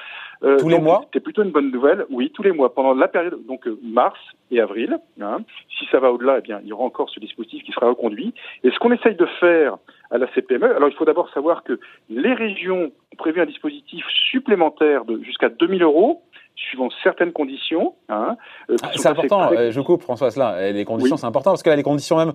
Euh, 0.45 0.59
tous 0.59 0.68
les 0.68 0.78
mois 0.78 1.04
C'est 1.12 1.21
plutôt 1.21 1.42
une 1.42 1.50
bonne 1.50 1.71
nouvelle. 1.71 2.07
Oui, 2.11 2.30
tous 2.33 2.42
les 2.42 2.52
mois, 2.52 2.75
pendant 2.75 2.95
la 2.95 3.09
période, 3.09 3.38
donc 3.47 3.66
euh, 3.66 3.78
mars 3.83 4.18
et 4.50 4.61
avril. 4.61 4.99
Hein. 5.21 5.38
Si 5.78 5.87
ça 5.90 5.99
va 5.99 6.12
au-delà, 6.12 6.37
eh 6.38 6.40
bien, 6.40 6.61
il 6.62 6.68
y 6.68 6.73
aura 6.73 6.85
encore 6.85 7.11
ce 7.11 7.21
dispositif 7.21 7.62
qui 7.64 7.73
sera 7.73 7.88
reconduit. 7.88 8.33
Et 8.62 8.71
ce 8.71 8.78
qu'on 8.78 8.92
essaye 8.92 9.16
de 9.16 9.26
faire 9.40 9.78
à 10.11 10.18
la 10.18 10.26
CPME, 10.33 10.76
alors 10.76 10.88
il 10.88 10.95
faut 10.95 11.04
d'abord 11.04 11.28
savoir 11.33 11.64
que 11.64 11.78
les 12.09 12.33
régions 12.35 12.90
ont 13.12 13.16
prévu 13.16 13.40
un 13.40 13.47
dispositif 13.47 14.04
supplémentaire 14.30 15.04
de 15.04 15.23
jusqu'à 15.23 15.49
2000 15.49 15.83
euros 15.83 16.23
suivant 16.59 16.88
certaines 17.02 17.33
conditions. 17.33 17.95
Hein, 18.09 18.37
euh, 18.71 18.76
ah, 18.83 18.90
c'est 18.95 19.09
important, 19.09 19.52
euh, 19.52 19.71
je 19.71 19.80
coupe 19.80 20.02
François 20.02 20.30
là. 20.37 20.73
Les 20.73 20.85
conditions, 20.85 21.16
c'est 21.16 21.26
important 21.26 21.50
parce 21.50 21.62
que 21.62 21.71
là, 21.71 21.76
les 21.76 21.83
conditions 21.83 22.16
même 22.16 22.33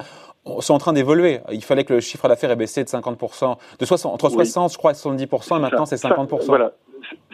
sont 0.59 0.73
en 0.73 0.77
train 0.77 0.93
d'évoluer. 0.93 1.39
Il 1.51 1.63
fallait 1.63 1.83
que 1.83 1.93
le 1.93 1.99
chiffre 1.99 2.27
d'affaires 2.27 2.51
ait 2.51 2.55
baissé 2.55 2.83
de 2.83 2.89
50%, 2.89 3.57
de 3.79 3.85
60, 3.85 4.13
entre 4.13 4.29
60, 4.29 4.71
je 4.71 4.77
crois, 4.77 4.91
et 4.91 4.93
70%, 4.93 5.57
et 5.57 5.59
maintenant 5.59 5.85
c'est 5.85 5.95
50%. 5.95 6.45
voilà, 6.45 6.73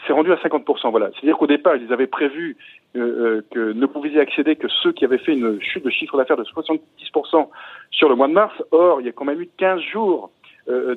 c'est 0.05 0.13
rendu 0.13 0.31
à 0.31 0.35
50%. 0.35 0.91
Voilà. 0.91 1.09
C'est-à-dire 1.13 1.37
qu'au 1.37 1.47
départ, 1.47 1.75
ils 1.75 1.91
avaient 1.93 2.07
prévu 2.07 2.57
euh, 2.95 3.41
que 3.51 3.73
ne 3.73 3.85
pouvaient 3.85 4.09
y 4.09 4.19
accéder 4.19 4.55
que 4.55 4.67
ceux 4.67 4.91
qui 4.91 5.05
avaient 5.05 5.17
fait 5.17 5.33
une 5.33 5.61
chute 5.61 5.83
de 5.83 5.89
chiffre 5.89 6.17
d'affaires 6.17 6.37
de 6.37 6.43
70% 6.43 7.47
sur 7.91 8.09
le 8.09 8.15
mois 8.15 8.27
de 8.27 8.33
mars. 8.33 8.53
Or, 8.71 9.01
il 9.01 9.07
y 9.07 9.09
a 9.09 9.13
quand 9.13 9.25
même 9.25 9.41
eu 9.41 9.49
15 9.57 9.81
jours 9.81 10.31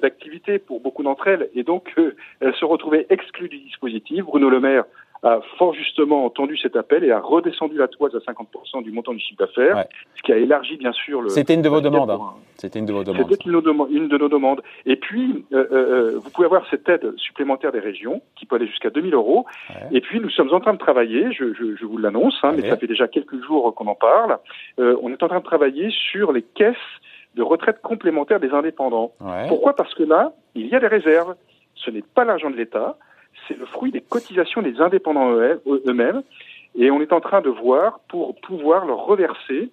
d'activité 0.02 0.59
pour 0.59 0.81
beaucoup 0.81 1.02
d'entre 1.02 1.29
elles, 1.29 1.49
et 1.55 1.62
donc 1.62 1.95
elles 1.97 2.55
se 2.57 2.64
retrouvaient 2.67 3.07
exclues 3.09 3.49
du 3.49 3.59
dispositif. 3.59 4.23
Bruno 4.23 4.50
Le 4.50 4.61
Maire 4.61 4.85
a 5.23 5.41
fort 5.57 5.73
justement 5.75 6.25
entendu 6.25 6.57
cet 6.57 6.75
appel 6.75 7.05
et 7.05 7.12
a 7.12 7.21
redescendu 7.21 7.76
la 7.76 7.87
toise 7.87 8.14
à 8.14 8.19
50% 8.19 8.83
du 8.83 8.91
montant 8.91 9.12
du 9.12 9.21
chiffre 9.21 9.38
d'affaires, 9.38 9.85
ce 10.17 10.23
qui 10.23 10.33
a 10.33 10.37
élargi 10.37 10.76
bien 10.76 10.93
sûr 10.93 11.23
le. 11.23 11.29
C'était 11.29 11.55
une 11.55 11.62
de 11.62 11.69
vos 11.69 11.81
demandes. 11.81 12.11
Hein. 12.11 12.35
C'était 12.57 12.81
une 12.81 12.87
de 12.87 12.93
vos 12.93 13.05
demandes. 13.05 13.26
C'était 13.31 13.45
une, 13.45 13.52
de 13.52 14.19
nos 14.19 14.29
demandes. 14.29 14.62
Et 14.85 14.97
puis, 14.97 15.45
euh, 15.52 15.67
euh, 15.71 15.75
euh, 15.75 16.19
vous 16.19 16.31
pouvez 16.31 16.47
avoir 16.47 16.64
cette 16.71 16.88
aide 16.88 17.17
supplémentaire 17.19 17.73
des 17.73 17.81
régions 17.81 18.21
qui 18.37 18.47
peut 18.47 18.57
aller 18.57 18.67
jusqu'à 18.67 18.91
2000 18.91 19.14
euros. 19.14 19.47
Et 19.93 20.00
puis, 20.00 20.21
nous 20.21 20.31
sommes 20.31 20.52
en 20.52 20.61
train 20.61 20.73
de 20.73 20.79
travailler, 20.79 21.33
je, 21.33 21.55
je, 21.55 21.76
je 21.76 21.85
vous 21.85 21.99
l'annonce, 21.99 22.38
hein, 22.43 22.52
mais 22.57 22.69
ça 22.69 22.76
fait 22.76 22.87
déjà 22.87 23.07
quelques 23.09 23.41
jours 23.45 23.75
qu'on 23.75 23.87
en 23.87 23.95
parle. 23.95 24.38
Euh, 24.79 24.97
on 25.02 25.11
est 25.11 25.23
en 25.23 25.29
train 25.29 25.38
de 25.38 25.45
travailler 25.45 25.91
sur 26.11 26.33
les 26.33 26.43
caisses 26.43 26.76
de 27.35 27.43
retraite 27.43 27.81
complémentaire 27.81 28.41
des 28.41 28.50
indépendants. 28.50 29.12
Pourquoi? 29.49 29.75
Parce 29.75 29.95
que 29.95 30.02
là, 30.02 30.33
il 30.55 30.67
y 30.67 30.75
a 30.75 30.81
des 30.81 30.88
réserves. 30.88 31.35
Ce 31.75 31.91
n'est 31.91 32.02
pas 32.02 32.25
l'argent 32.25 32.50
de 32.50 32.57
l'État 32.57 32.97
c'est 33.52 33.59
le 33.59 33.66
fruit 33.66 33.92
des 33.92 34.00
cotisations 34.00 34.62
des 34.62 34.80
indépendants 34.80 35.32
eux-mêmes. 35.32 36.23
Et 36.75 36.90
on 36.90 37.00
est 37.00 37.12
en 37.12 37.21
train 37.21 37.40
de 37.40 37.50
voir 37.50 38.00
pour 38.09 38.35
pouvoir 38.37 38.87
leur 38.87 39.04
reverser 39.04 39.71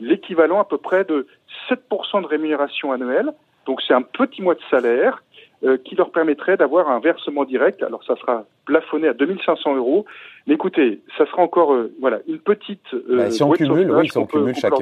l'équivalent 0.00 0.60
à 0.60 0.64
peu 0.64 0.78
près 0.78 1.04
de 1.04 1.26
7% 1.68 2.22
de 2.22 2.26
rémunération 2.26 2.92
annuelle. 2.92 3.32
Donc 3.66 3.82
c'est 3.86 3.94
un 3.94 4.02
petit 4.02 4.40
mois 4.40 4.54
de 4.54 4.60
salaire 4.70 5.22
euh, 5.64 5.76
qui 5.76 5.94
leur 5.94 6.10
permettrait 6.10 6.56
d'avoir 6.56 6.88
un 6.88 7.00
versement 7.00 7.44
direct. 7.44 7.82
Alors 7.82 8.02
ça 8.04 8.16
sera 8.16 8.46
plafonné 8.64 9.08
à 9.08 9.12
2500 9.12 9.76
euros. 9.76 10.06
Mais 10.46 10.54
écoutez, 10.54 11.00
ça 11.18 11.26
sera 11.26 11.42
encore 11.42 11.74
euh, 11.74 11.92
voilà 12.00 12.20
une 12.26 12.38
petite. 12.38 12.94
Euh, 12.94 13.16
bah, 13.16 13.30
si 13.30 13.42
on 13.42 13.50
cumule, 13.50 13.90
oui, 13.90 14.08
si 14.08 14.16
on 14.16 14.26
cumule 14.26 14.54
chaque, 14.54 14.72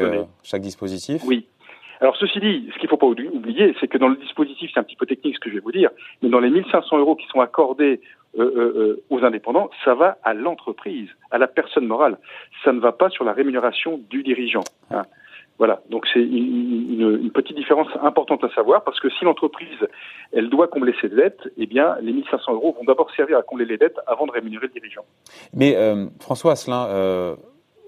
chaque 0.45 0.63
dispositif. 0.63 1.23
Oui. 1.27 1.47
Alors 2.01 2.17
ceci 2.17 2.41
dit, 2.41 2.69
ce 2.73 2.79
qu'il 2.79 2.87
ne 2.87 2.91
faut 2.91 2.97
pas 2.97 3.07
oublier, 3.07 3.75
c'est 3.81 3.89
que 3.89 3.99
dans 3.99 4.09
le 4.09 4.17
dispositif, 4.17 4.71
c'est 4.73 4.81
un 4.81 4.83
petit 4.83 4.97
peu 4.97 5.07
technique 5.07 5.37
ce 5.37 5.41
que 5.41 5.51
je 5.51 5.55
vais 5.55 5.61
vous 5.61 5.73
dire, 5.73 5.91
mais 6.23 6.29
dans 6.29 6.41
les 6.41 6.51
1500 6.51 6.99
euros 6.99 7.17
qui 7.17 7.27
sont 7.29 7.41
accordés 7.41 8.01
euh, 8.39 8.43
euh, 8.43 8.73
euh, 8.77 9.05
aux 9.09 9.25
indépendants, 9.25 9.71
ça 9.85 9.95
va 9.95 10.19
à 10.23 10.35
l'entreprise, 10.35 11.09
à 11.31 11.39
la 11.39 11.47
personne 11.47 11.87
morale. 11.87 12.19
Ça 12.65 12.73
ne 12.73 12.81
va 12.81 12.93
pas 12.93 13.09
sur 13.09 13.25
la 13.25 13.33
rémunération 13.33 13.99
du 14.11 14.23
dirigeant. 14.23 14.65
Hein. 14.91 15.03
Voilà, 15.57 15.81
donc 15.89 16.07
c'est 16.13 16.21
une, 16.21 17.19
une, 17.23 17.31
petite 17.31 17.57
différence 17.57 17.89
importante 18.03 18.45
à 18.45 18.51
savoir 18.51 18.85
parce 18.85 19.01
que 19.01 19.09
si 19.09 19.25
l'entreprise 19.25 19.89
elle 20.33 20.51
doit 20.51 20.69
combler 20.69 20.95
ses 21.01 21.09
dettes, 21.09 21.49
eh 21.57 21.65
bien 21.65 21.97
les 22.03 22.13
1500 22.13 22.53
euros 22.53 22.77
vont 22.77 22.85
d'abord 22.85 23.11
servir 23.17 23.39
à 23.39 23.43
combler 23.43 23.65
les 23.65 23.79
dettes 23.79 23.97
avant 24.07 24.27
de 24.27 24.33
rémunérer 24.33 24.67
le 24.67 24.73
dirigeant. 24.79 25.07
Mais 25.55 25.75
François 26.21 26.53
Asselin, 26.53 27.39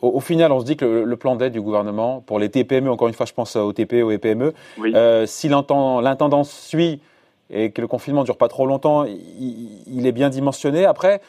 au, 0.00 0.21
final, 0.21 0.52
on 0.52 0.61
se 0.61 0.64
dit 0.64 0.76
que 0.76 0.85
le, 0.85 1.17
plan 1.17 1.37
d'aide 1.37 1.52
du 1.52 1.61
gouvernement 1.61 2.23
pour 2.25 2.38
les 2.38 2.49
TPME, 2.49 2.90
encore 2.90 3.09
une 3.09 3.14
fois, 3.14 3.26
je 3.26 3.33
pense 3.33 3.57
aux 3.57 3.73
TPE, 3.73 4.02
aux 4.02 4.19
PME, 4.19 4.55
euh, 4.95 5.26
si 5.26 5.49
l'intendance 5.49 6.50
suit 6.50 7.00
et 7.50 7.71
que 7.71 7.81
le 7.81 7.88
confinement 7.88 8.25
dure 8.25 8.37
pas 8.37 8.49
trop 8.49 8.67
longtemps, 8.67 9.05
il, 9.05 10.07
est 10.07 10.12
bien 10.12 10.28
dimensionné. 10.28 10.85
Après, 10.85 11.21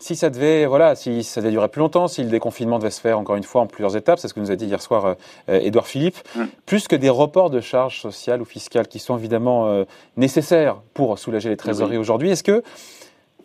si 0.00 0.16
ça 0.16 0.28
devait, 0.28 0.66
voilà, 0.66 0.96
si 0.96 1.22
ça 1.22 1.40
devait 1.40 1.52
durer 1.52 1.68
plus 1.68 1.80
longtemps, 1.80 2.08
si 2.08 2.22
le 2.22 2.28
déconfinement 2.28 2.78
devait 2.78 2.90
se 2.90 3.00
faire 3.00 3.18
encore 3.18 3.36
une 3.36 3.44
fois 3.44 3.62
en 3.62 3.66
plusieurs 3.66 3.96
étapes, 3.96 4.18
c'est 4.18 4.28
ce 4.28 4.34
que 4.34 4.40
nous 4.40 4.50
a 4.50 4.56
dit 4.56 4.66
hier 4.66 4.82
soir 4.82 5.14
euh, 5.48 5.60
Édouard 5.60 5.86
Philippe, 5.86 6.16
hum. 6.36 6.48
plus 6.66 6.88
que 6.88 6.96
des 6.96 7.10
reports 7.10 7.50
de 7.50 7.60
charges 7.60 8.00
sociales 8.00 8.42
ou 8.42 8.44
fiscales 8.44 8.88
qui 8.88 8.98
sont 8.98 9.16
évidemment 9.16 9.68
euh, 9.68 9.84
nécessaires 10.16 10.82
pour 10.92 11.18
soulager 11.18 11.48
les 11.48 11.56
trésoreries 11.56 11.98
aujourd'hui, 11.98 12.30
est-ce 12.30 12.42
que 12.42 12.62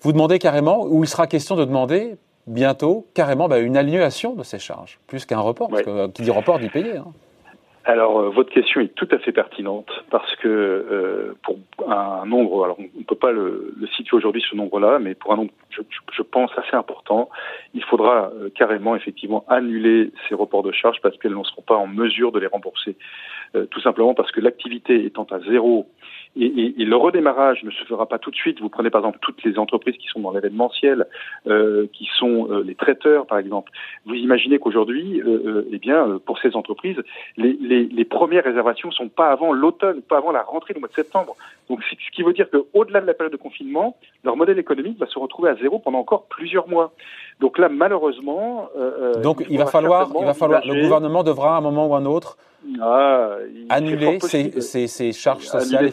vous 0.02 0.12
demandez 0.12 0.40
carrément, 0.40 0.86
ou 0.86 1.04
il 1.04 1.08
sera 1.08 1.28
question 1.28 1.56
de 1.56 1.66
demander 1.66 2.18
bientôt 2.48 3.08
carrément 3.14 3.48
bah, 3.48 3.60
une 3.60 3.78
annulation 3.78 4.36
de 4.36 4.44
ces 4.44 4.60
charges, 4.60 5.00
plus 5.08 5.26
qu'un 5.26 5.40
report, 5.40 5.70
parce 5.70 5.84
que 5.84 5.90
euh, 5.90 6.08
qui 6.10 6.22
dit 6.22 6.32
report 6.32 6.60
dit 6.60 6.70
payer. 6.70 6.98
Hein. 6.98 7.14
Alors, 7.88 8.20
euh, 8.20 8.30
votre 8.30 8.52
question 8.52 8.82
est 8.82 8.96
tout 8.96 9.08
à 9.12 9.20
fait 9.20 9.32
pertinente 9.32 9.90
parce 10.10 10.36
que 10.38 10.48
euh, 10.48 11.38
pour 11.44 11.58
un 11.88 12.26
nombre, 12.26 12.64
alors 12.64 12.78
on 12.80 13.00
ne 13.00 13.04
peut 13.04 13.16
pas 13.16 13.32
le, 13.32 13.76
situer 13.96 14.18
aujourd'hui 14.18 14.44
ce 14.50 14.56
nombre-là, 14.56 14.98
mais 15.00 15.14
pour 15.14 15.34
un 15.34 15.38
nombre, 15.38 15.52
je, 15.70 15.82
je, 16.12 16.22
pense 16.24 16.50
assez 16.58 16.76
important, 16.76 17.30
il 17.76 17.84
faudra 17.84 18.32
carrément 18.56 18.96
effectivement 18.96 19.46
annuler 19.48 20.12
ces 20.28 20.34
reports 20.34 20.64
de 20.64 20.72
charges 20.72 21.00
parce 21.04 21.16
qu'elles 21.18 21.34
n'en 21.34 21.44
seront 21.44 21.62
pas 21.62 21.76
en 21.76 21.86
mesure 21.86 22.32
de 22.32 22.40
les 22.40 22.48
rembourser, 22.48 22.96
tout 23.70 23.82
simplement 23.82 24.16
parce 24.16 24.32
que 24.32 24.42
l'activité 24.42 25.06
étant 25.06 25.28
à 25.30 25.40
zéro 25.42 25.88
et, 26.38 26.46
et, 26.46 26.82
et, 26.82 26.86
le 26.86 26.96
redémarrage 26.96 27.64
ne 27.64 27.72
se 27.72 27.84
fera 27.86 28.06
pas 28.08 28.20
tout 28.20 28.30
de 28.30 28.36
suite. 28.36 28.60
Vous 28.60 28.70
prenez 28.70 28.90
par 28.90 29.00
exemple 29.02 29.20
toutes 29.22 29.44
les 29.44 29.58
entreprises 29.58 29.96
qui 29.98 30.08
sont 30.08 30.20
dans 30.20 30.32
l'événementiel, 30.32 31.06
euh, 31.48 31.88
qui 31.94 32.08
sont 32.18 32.52
euh, 32.52 32.64
les 32.64 32.76
traiteurs 32.76 33.26
par 33.26 33.38
exemple. 33.38 33.72
Vous 34.06 34.16
imaginez 34.16 34.60
qu'aujourd'hui, 34.60 35.22
euh, 35.22 35.42
euh 35.46 35.70
eh 35.72 35.78
bien, 35.78 36.08
euh, 36.08 36.20
pour 36.20 36.38
ces 36.40 36.56
entreprises, 36.56 37.02
les, 37.38 37.54
les, 37.62 37.86
les 37.86 38.06
premières 38.06 38.44
réservations 38.44 38.92
sont 38.92 39.08
pas 39.08 39.30
avant 39.30 39.54
l'automne, 39.54 40.02
pas 40.02 40.18
avant 40.18 40.32
la 40.32 40.44
rentrée 40.44 40.74
du 40.74 40.80
mois 40.80 40.90
de 40.90 40.94
septembre. 40.94 41.36
Donc, 41.70 41.82
ce 41.84 42.16
qui 42.16 42.22
veut 42.22 42.34
dire 42.34 42.48
qu'au-delà 42.50 43.02
de 43.02 43.08
la 43.08 43.14
période 43.14 43.32
de 43.32 43.38
confinement, 43.38 43.98
leur 44.24 44.36
modèle 44.36 44.60
économique 44.60 45.00
va 45.00 45.08
se 45.08 45.18
retrouver 45.18 45.50
à 45.50 45.56
zéro 45.56 45.80
pendant 45.80 46.00
encore 46.00 46.26
plusieurs 46.26 46.68
mois. 46.68 46.92
Donc 47.40 47.58
là, 47.58 47.70
malheureusement, 47.70 48.70
donc 49.22 49.44
il, 49.50 49.58
va 49.58 49.66
falloir, 49.66 50.10
il 50.20 50.26
va 50.26 50.34
falloir, 50.34 50.66
le 50.66 50.82
gouvernement 50.82 51.24
devra 51.24 51.56
à 51.56 51.58
un 51.58 51.62
moment 51.62 51.88
ou 51.88 51.96
à 51.96 51.98
un 51.98 52.06
autre 52.06 52.38
ah, 52.82 53.38
annuler 53.70 54.20
ces, 54.22 54.62
ces, 54.62 54.88
ces, 54.88 55.12
charges 55.12 55.46
sociales 55.46 55.92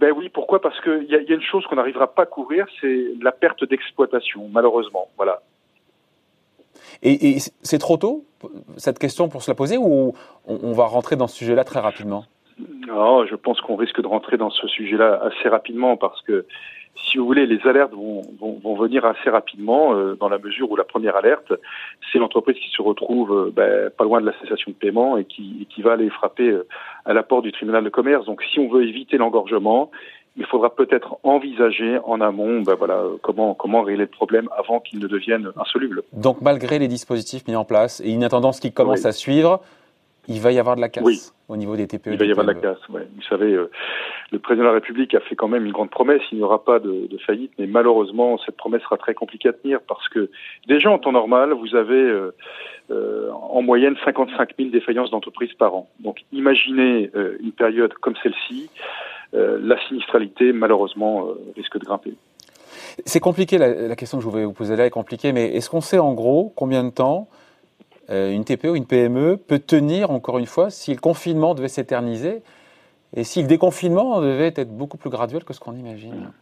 Ben 0.00 0.12
oui, 0.16 0.30
pourquoi? 0.30 0.62
Parce 0.62 0.80
qu'il 0.80 1.04
y, 1.10 1.14
a, 1.14 1.20
y 1.20 1.32
a 1.32 1.34
une 1.34 1.42
chose 1.42 1.66
qu'on 1.66 1.76
n'arrivera 1.76 2.14
pas 2.14 2.22
à 2.22 2.26
couvrir, 2.26 2.66
c'est 2.80 3.08
la 3.20 3.32
perte 3.32 3.64
d'exploitation, 3.68 4.48
malheureusement. 4.50 5.08
Voilà. 5.16 5.42
Et, 7.02 7.30
et 7.30 7.36
c'est 7.62 7.78
trop 7.78 7.98
tôt, 7.98 8.24
cette 8.78 8.98
question, 8.98 9.28
pour 9.28 9.42
se 9.42 9.50
la 9.50 9.54
poser, 9.54 9.76
ou 9.76 10.14
on, 10.46 10.58
on 10.62 10.72
va 10.72 10.86
rentrer 10.86 11.16
dans 11.16 11.26
ce 11.26 11.36
sujet-là 11.36 11.64
très 11.64 11.80
rapidement? 11.80 12.24
Non, 12.86 13.26
je 13.26 13.34
pense 13.34 13.60
qu'on 13.60 13.76
risque 13.76 14.00
de 14.00 14.06
rentrer 14.06 14.38
dans 14.38 14.50
ce 14.50 14.66
sujet-là 14.68 15.20
assez 15.22 15.48
rapidement, 15.48 15.96
parce 15.98 16.22
que 16.22 16.46
si 16.96 17.18
vous 17.18 17.26
voulez, 17.26 17.46
les 17.46 17.60
alertes 17.66 17.92
vont, 17.92 18.22
vont, 18.40 18.58
vont 18.62 18.76
venir 18.76 19.04
assez 19.04 19.30
rapidement, 19.30 19.94
euh, 19.94 20.16
dans 20.18 20.28
la 20.28 20.38
mesure 20.38 20.70
où 20.70 20.76
la 20.76 20.84
première 20.84 21.16
alerte, 21.16 21.52
c'est 22.12 22.18
l'entreprise 22.18 22.56
qui 22.56 22.70
se 22.70 22.82
retrouve 22.82 23.32
euh, 23.32 23.52
ben, 23.54 23.90
pas 23.90 24.04
loin 24.04 24.20
de 24.20 24.26
la 24.26 24.32
cessation 24.40 24.70
de 24.70 24.76
paiement 24.76 25.16
et 25.16 25.24
qui, 25.24 25.58
et 25.62 25.64
qui 25.66 25.82
va 25.82 25.92
aller 25.92 26.10
frapper 26.10 26.48
euh, 26.48 26.66
à 27.04 27.12
la 27.12 27.22
porte 27.22 27.44
du 27.44 27.52
tribunal 27.52 27.84
de 27.84 27.88
commerce. 27.88 28.26
Donc 28.26 28.42
si 28.42 28.58
on 28.58 28.68
veut 28.68 28.86
éviter 28.86 29.16
l'engorgement, 29.16 29.90
il 30.36 30.44
faudra 30.46 30.74
peut-être 30.74 31.16
envisager 31.22 31.98
en 32.04 32.20
amont 32.20 32.62
ben 32.62 32.74
voilà, 32.74 33.04
comment, 33.22 33.54
comment 33.54 33.82
régler 33.82 34.04
le 34.04 34.10
problème 34.10 34.48
avant 34.56 34.80
qu'il 34.80 34.98
ne 34.98 35.06
devienne 35.06 35.52
insoluble. 35.56 36.02
Donc 36.12 36.40
malgré 36.40 36.80
les 36.80 36.88
dispositifs 36.88 37.46
mis 37.46 37.54
en 37.54 37.64
place 37.64 38.00
et 38.04 38.10
une 38.10 38.28
tendance 38.28 38.58
qui 38.58 38.72
commence 38.72 39.04
à 39.04 39.12
suivre, 39.12 39.60
il 40.28 40.40
va 40.40 40.52
y 40.52 40.58
avoir 40.58 40.76
de 40.76 40.80
la 40.80 40.88
casse 40.88 41.34
au 41.48 41.56
niveau 41.56 41.76
des 41.76 41.86
TPE. 41.86 42.12
Il 42.12 42.18
va 42.18 42.24
y 42.24 42.30
avoir 42.30 42.46
de 42.46 42.52
la 42.52 42.60
casse, 42.60 42.88
ouais. 42.88 43.06
Vous 43.14 43.22
savez, 43.22 43.52
euh, 43.52 43.70
le 44.32 44.38
président 44.38 44.64
de 44.64 44.68
la 44.68 44.74
République 44.74 45.14
a 45.14 45.20
fait 45.20 45.36
quand 45.36 45.48
même 45.48 45.66
une 45.66 45.72
grande 45.72 45.90
promesse, 45.90 46.22
il 46.32 46.38
n'y 46.38 46.44
aura 46.44 46.64
pas 46.64 46.78
de, 46.78 47.06
de, 47.06 47.18
faillite, 47.18 47.52
mais 47.58 47.66
malheureusement, 47.66 48.38
cette 48.44 48.56
promesse 48.56 48.82
sera 48.82 48.96
très 48.96 49.14
compliquée 49.14 49.48
à 49.50 49.52
tenir 49.52 49.80
parce 49.86 50.08
que 50.08 50.30
déjà 50.66 50.90
en 50.90 50.98
temps 50.98 51.12
normal, 51.12 51.52
vous 51.52 51.76
avez 51.76 51.94
euh, 51.94 52.34
euh, 52.90 53.30
en 53.32 53.62
moyenne 53.62 53.96
55 54.04 54.50
000 54.58 54.70
défaillances 54.70 55.10
d'entreprises 55.10 55.52
par 55.54 55.74
an. 55.74 55.88
Donc 56.00 56.24
imaginez 56.32 57.10
une 57.40 57.52
période 57.52 57.92
comme 57.94 58.14
celle-ci. 58.22 58.70
la 59.32 59.76
sinistralité, 59.88 60.52
malheureusement, 60.52 61.28
risque 61.56 61.78
de 61.78 61.84
grimper. 61.84 62.14
C'est 63.04 63.20
compliqué, 63.20 63.58
la, 63.58 63.96
question 63.96 64.18
que 64.18 64.24
je 64.24 64.28
voulais 64.28 64.44
vous 64.44 64.52
poser 64.52 64.76
là 64.76 64.86
est 64.86 64.90
compliquée, 64.90 65.32
mais 65.32 65.54
est-ce 65.56 65.70
qu'on 65.70 65.80
sait 65.80 65.98
en 65.98 66.14
gros 66.14 66.52
combien 66.54 66.84
de 66.84 66.90
temps 66.90 67.28
une 68.08 68.44
TPE 68.44 68.66
ou 68.66 68.76
une 68.76 68.86
PME 68.86 69.36
peut 69.36 69.58
tenir, 69.58 70.10
encore 70.10 70.38
une 70.38 70.46
fois, 70.46 70.70
si 70.70 70.92
le 70.92 71.00
confinement 71.00 71.54
devait 71.54 71.68
s'éterniser 71.68 72.42
et 73.16 73.24
si 73.24 73.42
le 73.42 73.48
déconfinement 73.48 74.20
devait 74.20 74.52
être 74.56 74.76
beaucoup 74.76 74.98
plus 74.98 75.10
graduel 75.10 75.44
que 75.44 75.52
ce 75.52 75.60
qu'on 75.60 75.74
imagine 75.74 76.32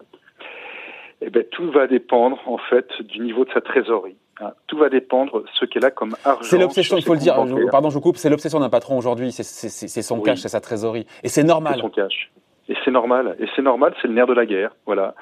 eh 1.25 1.31
bien, 1.31 1.43
tout 1.51 1.71
va 1.71 1.87
dépendre 1.87 2.39
en 2.47 2.59
fait 2.59 2.89
du 3.03 3.21
niveau 3.21 3.45
de 3.45 3.51
sa 3.53 3.61
trésorerie. 3.61 4.17
Hein. 4.41 4.51
Tout 4.67 4.77
va 4.77 4.89
dépendre 4.89 5.43
de 5.43 5.49
ce 5.55 5.65
qu'elle 5.65 5.85
a 5.85 5.93
comme 5.93 6.17
argent. 6.25 6.43
C'est 6.43 6.59
l'obsession, 6.59 6.97
il 6.97 7.05
faut 7.05 7.15
le 7.15 7.21
dire. 7.21 7.37
pardon, 7.71 7.91
je 7.91 7.95
vous 7.95 8.01
coupe. 8.01 8.17
C'est 8.17 8.29
l'obsession 8.29 8.59
d'un 8.59 8.71
patron 8.71 8.99
aujourd'hui. 8.99 9.31
C'est 9.31 10.03
son 10.03 10.21
cash, 10.21 10.41
c'est 10.41 10.49
sa 10.49 10.61
trésorerie, 10.61 11.07
et 11.23 11.29
c'est 11.29 11.45
normal. 11.45 11.75
C'est 11.77 11.81
son 11.81 11.91
cash. 11.91 12.33
Et 12.69 12.75
c'est 12.85 12.91
normal. 12.91 13.37
Et 13.39 13.47
c'est 13.55 13.63
normal, 13.63 13.95
c'est 14.01 14.09
le 14.09 14.15
nerf 14.15 14.27
de 14.27 14.35
la 14.35 14.47
guerre. 14.47 14.75
Voilà. 14.87 15.15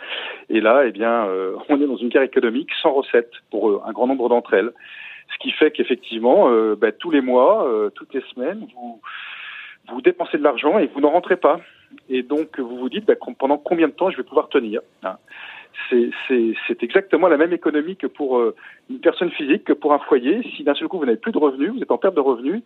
Et 0.49 0.61
là, 0.61 0.83
eh 0.87 0.93
bien, 0.93 1.27
euh, 1.27 1.57
on 1.69 1.81
est 1.81 1.87
dans 1.87 1.97
une 1.97 2.09
guerre 2.09 2.23
économique 2.23 2.69
sans 2.83 2.93
recette 2.93 3.31
pour 3.51 3.69
euh, 3.69 3.83
un 3.87 3.93
grand 3.93 4.07
nombre 4.07 4.29
d'entre 4.29 4.55
elles. 4.55 4.73
Qui 5.41 5.53
fait 5.53 5.71
qu'effectivement, 5.71 6.51
euh, 6.51 6.77
ben, 6.77 6.93
tous 6.93 7.11
les 7.11 7.23
mois, 7.23 7.67
toutes 7.95 8.13
les 8.15 8.23
semaines, 8.35 8.67
vous, 8.75 9.01
vous 9.91 10.03
dépensez 10.03 10.39
de 10.39 10.43
l'argent 10.43 10.79
et 10.79 10.87
vous 10.89 11.01
n'en 11.01 11.11
rentrez 11.11 11.37
pas. 11.37 11.61
Et 12.09 12.23
donc, 12.23 12.61
vous 12.61 12.77
vous 12.77 12.89
dites, 12.89 13.07
ben, 13.07 13.17
pendant 13.39 13.59
combien 13.59 13.89
de 13.89 13.93
temps 13.93 14.11
je 14.11 14.17
vais 14.17 14.23
pouvoir 14.23 14.49
tenir 14.49 14.81
hein 15.03 15.17
c'est 16.29 16.83
exactement 16.83 17.29
la 17.29 17.37
même 17.37 17.53
économie 17.53 17.97
que 17.97 18.07
pour 18.07 18.39
euh, 18.39 18.55
une 18.89 19.01
personne 19.01 19.31
physique, 19.31 19.65
que 19.65 19.73
pour 19.73 19.93
un 19.93 19.99
foyer. 19.99 20.43
Si 20.57 20.65
d'un 20.65 20.75
seul 20.75 20.89
coup 20.89 20.99
vous 20.99 21.05
n'avez 21.05 21.19
plus 21.19 21.33
de 21.33 21.39
revenus, 21.39 21.73
vous 21.73 21.83
êtes 21.83 21.91
en 21.91 21.99
perte 21.99 22.15
de 22.15 22.21
revenus, 22.21 22.63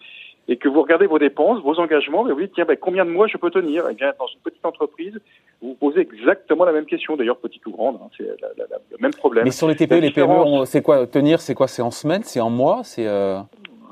et 0.49 0.57
que 0.57 0.69
vous 0.69 0.83
regardez 0.83 1.07
vos 1.07 1.19
dépenses, 1.19 1.63
vos 1.63 1.79
engagements, 1.81 2.29
et 2.29 2.33
vous 2.33 2.41
dites 2.41 2.53
tiens 2.55 2.65
ben, 2.67 2.77
combien 2.77 3.05
de 3.05 3.11
mois 3.11 3.27
je 3.27 3.37
peux 3.37 3.51
tenir? 3.51 3.87
Eh 3.91 3.95
bien 3.95 4.13
dans 4.19 4.27
une 4.27 4.41
petite 4.41 4.65
entreprise, 4.65 5.19
vous 5.63 5.69
vous 5.69 5.75
posez 5.75 6.01
exactement 6.01 6.65
la 6.65 6.73
même 6.73 6.87
question, 6.87 7.17
d'ailleurs 7.17 7.39
petite 7.39 7.65
ou 7.67 7.71
grande, 7.71 7.99
hein, 8.03 8.09
c'est 8.17 8.25
le 8.25 8.99
même 9.01 9.15
problème. 9.15 9.45
Mais 9.45 9.51
sur 9.51 9.69
les 9.69 9.77
TPE, 9.77 10.01
les 10.01 10.11
PME, 10.11 10.65
c'est 10.67 10.83
quoi? 10.83 11.07
Tenir 11.07 11.41
C'est 11.41 11.55
quoi? 11.55 11.69
C'est 11.69 11.83
en 11.83 11.91
semaine? 11.91 12.23
C'est 12.25 12.41
en 12.41 12.51
mois? 12.51 12.81
C'est 12.85 13.07
euh... 13.07 13.41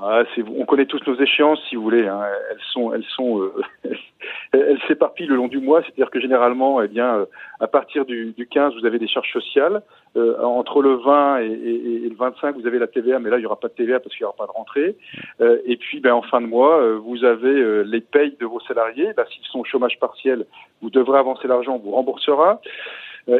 Ah, 0.04 0.24
on 0.56 0.64
connaît 0.64 0.86
tous 0.86 1.00
nos 1.06 1.14
échéances, 1.14 1.60
si 1.68 1.76
vous 1.76 1.82
voulez. 1.82 2.08
Hein. 2.08 2.22
Elles 2.50 2.60
sont, 2.72 2.92
elles 2.92 3.04
sont, 3.04 3.40
euh, 3.40 3.52
elles 4.52 4.80
s'éparpillent 4.88 5.28
le 5.28 5.36
long 5.36 5.46
du 5.46 5.60
mois. 5.60 5.80
C'est-à-dire 5.82 6.10
que 6.10 6.18
généralement, 6.18 6.82
eh 6.82 6.88
bien, 6.88 7.18
euh, 7.18 7.26
à 7.60 7.68
partir 7.68 8.04
du, 8.04 8.32
du 8.32 8.48
15, 8.48 8.74
vous 8.74 8.84
avez 8.84 8.98
des 8.98 9.06
charges 9.06 9.32
sociales. 9.32 9.82
Euh, 10.16 10.42
entre 10.42 10.82
le 10.82 10.94
20 10.96 11.38
et, 11.38 11.46
et, 11.46 12.04
et, 12.04 12.08
le 12.08 12.16
25, 12.16 12.56
vous 12.56 12.66
avez 12.66 12.80
la 12.80 12.88
TVA, 12.88 13.20
mais 13.20 13.30
là, 13.30 13.36
il 13.36 13.40
n'y 13.40 13.46
aura 13.46 13.60
pas 13.60 13.68
de 13.68 13.74
TVA 13.74 14.00
parce 14.00 14.14
qu'il 14.16 14.24
n'y 14.24 14.26
aura 14.26 14.36
pas 14.36 14.46
de 14.46 14.50
rentrée. 14.50 14.96
Euh, 15.40 15.58
et 15.66 15.76
puis, 15.76 16.00
ben, 16.00 16.14
en 16.14 16.22
fin 16.22 16.40
de 16.40 16.46
mois, 16.46 16.84
vous 16.96 17.24
avez 17.24 17.84
les 17.84 18.00
payes 18.00 18.36
de 18.40 18.46
vos 18.46 18.60
salariés. 18.60 19.12
Ben, 19.16 19.24
S'ils 19.30 19.44
sont 19.44 19.60
au 19.60 19.64
chômage 19.64 20.00
partiel, 20.00 20.46
vous 20.80 20.90
devrez 20.90 21.20
avancer 21.20 21.46
l'argent, 21.46 21.76
on 21.76 21.78
vous 21.78 21.92
remboursera. 21.92 22.60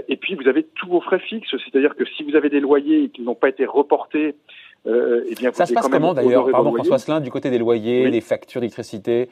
et 0.09 0.17
puis, 0.17 0.37
vous 0.37 0.47
avez 0.47 0.63
tous 0.63 0.87
vos 0.87 1.01
frais 1.01 1.19
fixes. 1.19 1.51
C'est-à-dire 1.51 1.97
que 1.97 2.05
si 2.05 2.23
vous 2.23 2.37
avez 2.37 2.51
des 2.51 2.61
loyers 2.61 3.09
qui 3.09 3.23
n'ont 3.23 3.35
pas 3.35 3.49
été 3.49 3.67
reportés, 3.67 4.37
euh, 4.87 5.25
eh 5.29 5.35
bien, 5.35 5.53
ça 5.53 5.67
se 5.67 5.73
passe 5.73 5.89
comment 5.89 6.15
d'ailleurs 6.15 6.51
Pardon 6.51 6.73
François 6.75 6.99
Slin, 6.99 7.21
du 7.21 7.31
côté 7.31 7.51
des 7.51 7.59
loyers, 7.59 8.11
des 8.11 8.21
factures 8.21 8.61
d'électricité. 8.61 9.29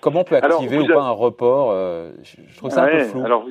Comment 0.00 0.20
on 0.20 0.24
peut 0.24 0.36
activer 0.36 0.78
ou 0.78 0.86
pas 0.86 1.02
un 1.02 1.10
report 1.10 1.70
euh, 1.72 2.12
Je 2.22 2.56
trouve 2.56 2.70
ça 2.70 2.84
un 2.84 2.88
peu 2.88 3.04
flou. 3.04 3.24
Alors, 3.24 3.46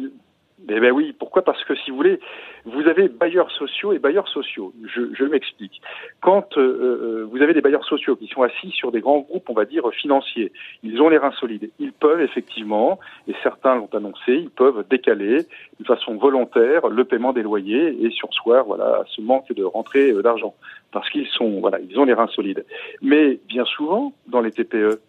eh 0.76 0.80
ben 0.80 0.92
oui, 0.92 1.16
pourquoi? 1.18 1.42
Parce 1.42 1.64
que 1.64 1.76
si 1.76 1.92
vous 1.92 1.98
voulez, 1.98 2.20
vous 2.66 2.88
avez 2.88 3.08
bailleurs 3.08 3.52
sociaux 3.52 3.94
et 3.94 4.00
bailleurs 4.00 4.28
sociaux. 4.28 4.74
Je, 4.86 5.14
je 5.14 5.24
m'explique. 5.24 5.82
Quand 6.22 6.58
euh, 6.58 6.62
euh, 6.62 7.28
vous 7.32 7.42
avez 7.42 7.54
des 7.54 7.62
bailleurs 7.62 7.86
sociaux 7.86 8.16
qui 8.16 8.28
sont 8.28 8.44
assis 8.44 8.72
sur 8.72 8.92
des 8.92 9.00
grands 9.00 9.20
groupes, 9.20 9.50
on 9.50 9.54
va 9.54 9.66
dire 9.66 9.90
financiers, 9.92 10.52
ils 10.84 11.02
ont 11.02 11.10
les 11.10 11.18
reins 11.18 11.34
solides. 11.40 11.70
Ils 11.80 11.94
peuvent 11.94 12.22
effectivement, 12.22 13.00
et 13.28 13.34
certains 13.42 13.76
l'ont 13.76 13.90
annoncé, 13.94 14.34
ils 14.34 14.50
peuvent 14.50 14.86
décaler 14.90 15.46
de 15.80 15.86
façon 15.86 16.16
volontaire 16.16 16.88
le 16.90 17.04
paiement 17.04 17.34
des 17.34 17.44
loyers 17.44 18.04
et 18.04 18.10
sursoir 18.12 18.66
voilà 18.66 19.04
ce 19.08 19.22
manque 19.22 19.52
de 19.54 19.64
rentrée 19.64 20.12
euh, 20.12 20.22
d'argent 20.22 20.54
parce 20.92 21.10
qu'ils 21.10 21.28
sont 21.28 21.60
voilà 21.60 21.80
ils 21.80 21.98
ont 22.00 22.06
les 22.06 22.14
reins 22.14 22.28
solides. 22.28 22.66
Mais 23.02 23.40
bien 23.48 23.66
souvent 23.66 24.14
dans 24.28 24.42
les 24.42 24.52
TPE, 24.52 25.00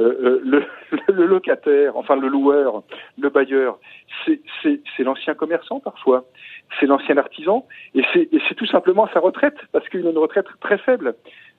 euh, 0.00 0.40
le, 0.44 0.64
le, 1.12 1.26
locataire, 1.26 1.96
enfin 1.96 2.16
le 2.16 2.28
loueur, 2.28 2.82
le 3.18 3.28
bailleur, 3.28 3.78
c'est 4.26 5.02
l'ancien 5.02 5.34
commerçant 5.34 5.80
parfois, 5.80 6.24
c'est 6.78 6.86
l'ancien 6.86 7.16
artisan, 7.18 7.66
et 7.94 8.02
c'est 8.12 8.54
tout 8.54 8.66
simplement 8.66 9.08
sa 9.12 9.20
retraite, 9.20 9.56
parce 9.72 9.88
qu'il 9.88 10.06
a 10.06 10.10
une 10.10 10.18
retraite 10.18 10.46
très 10.60 10.78
faible. 10.78 11.14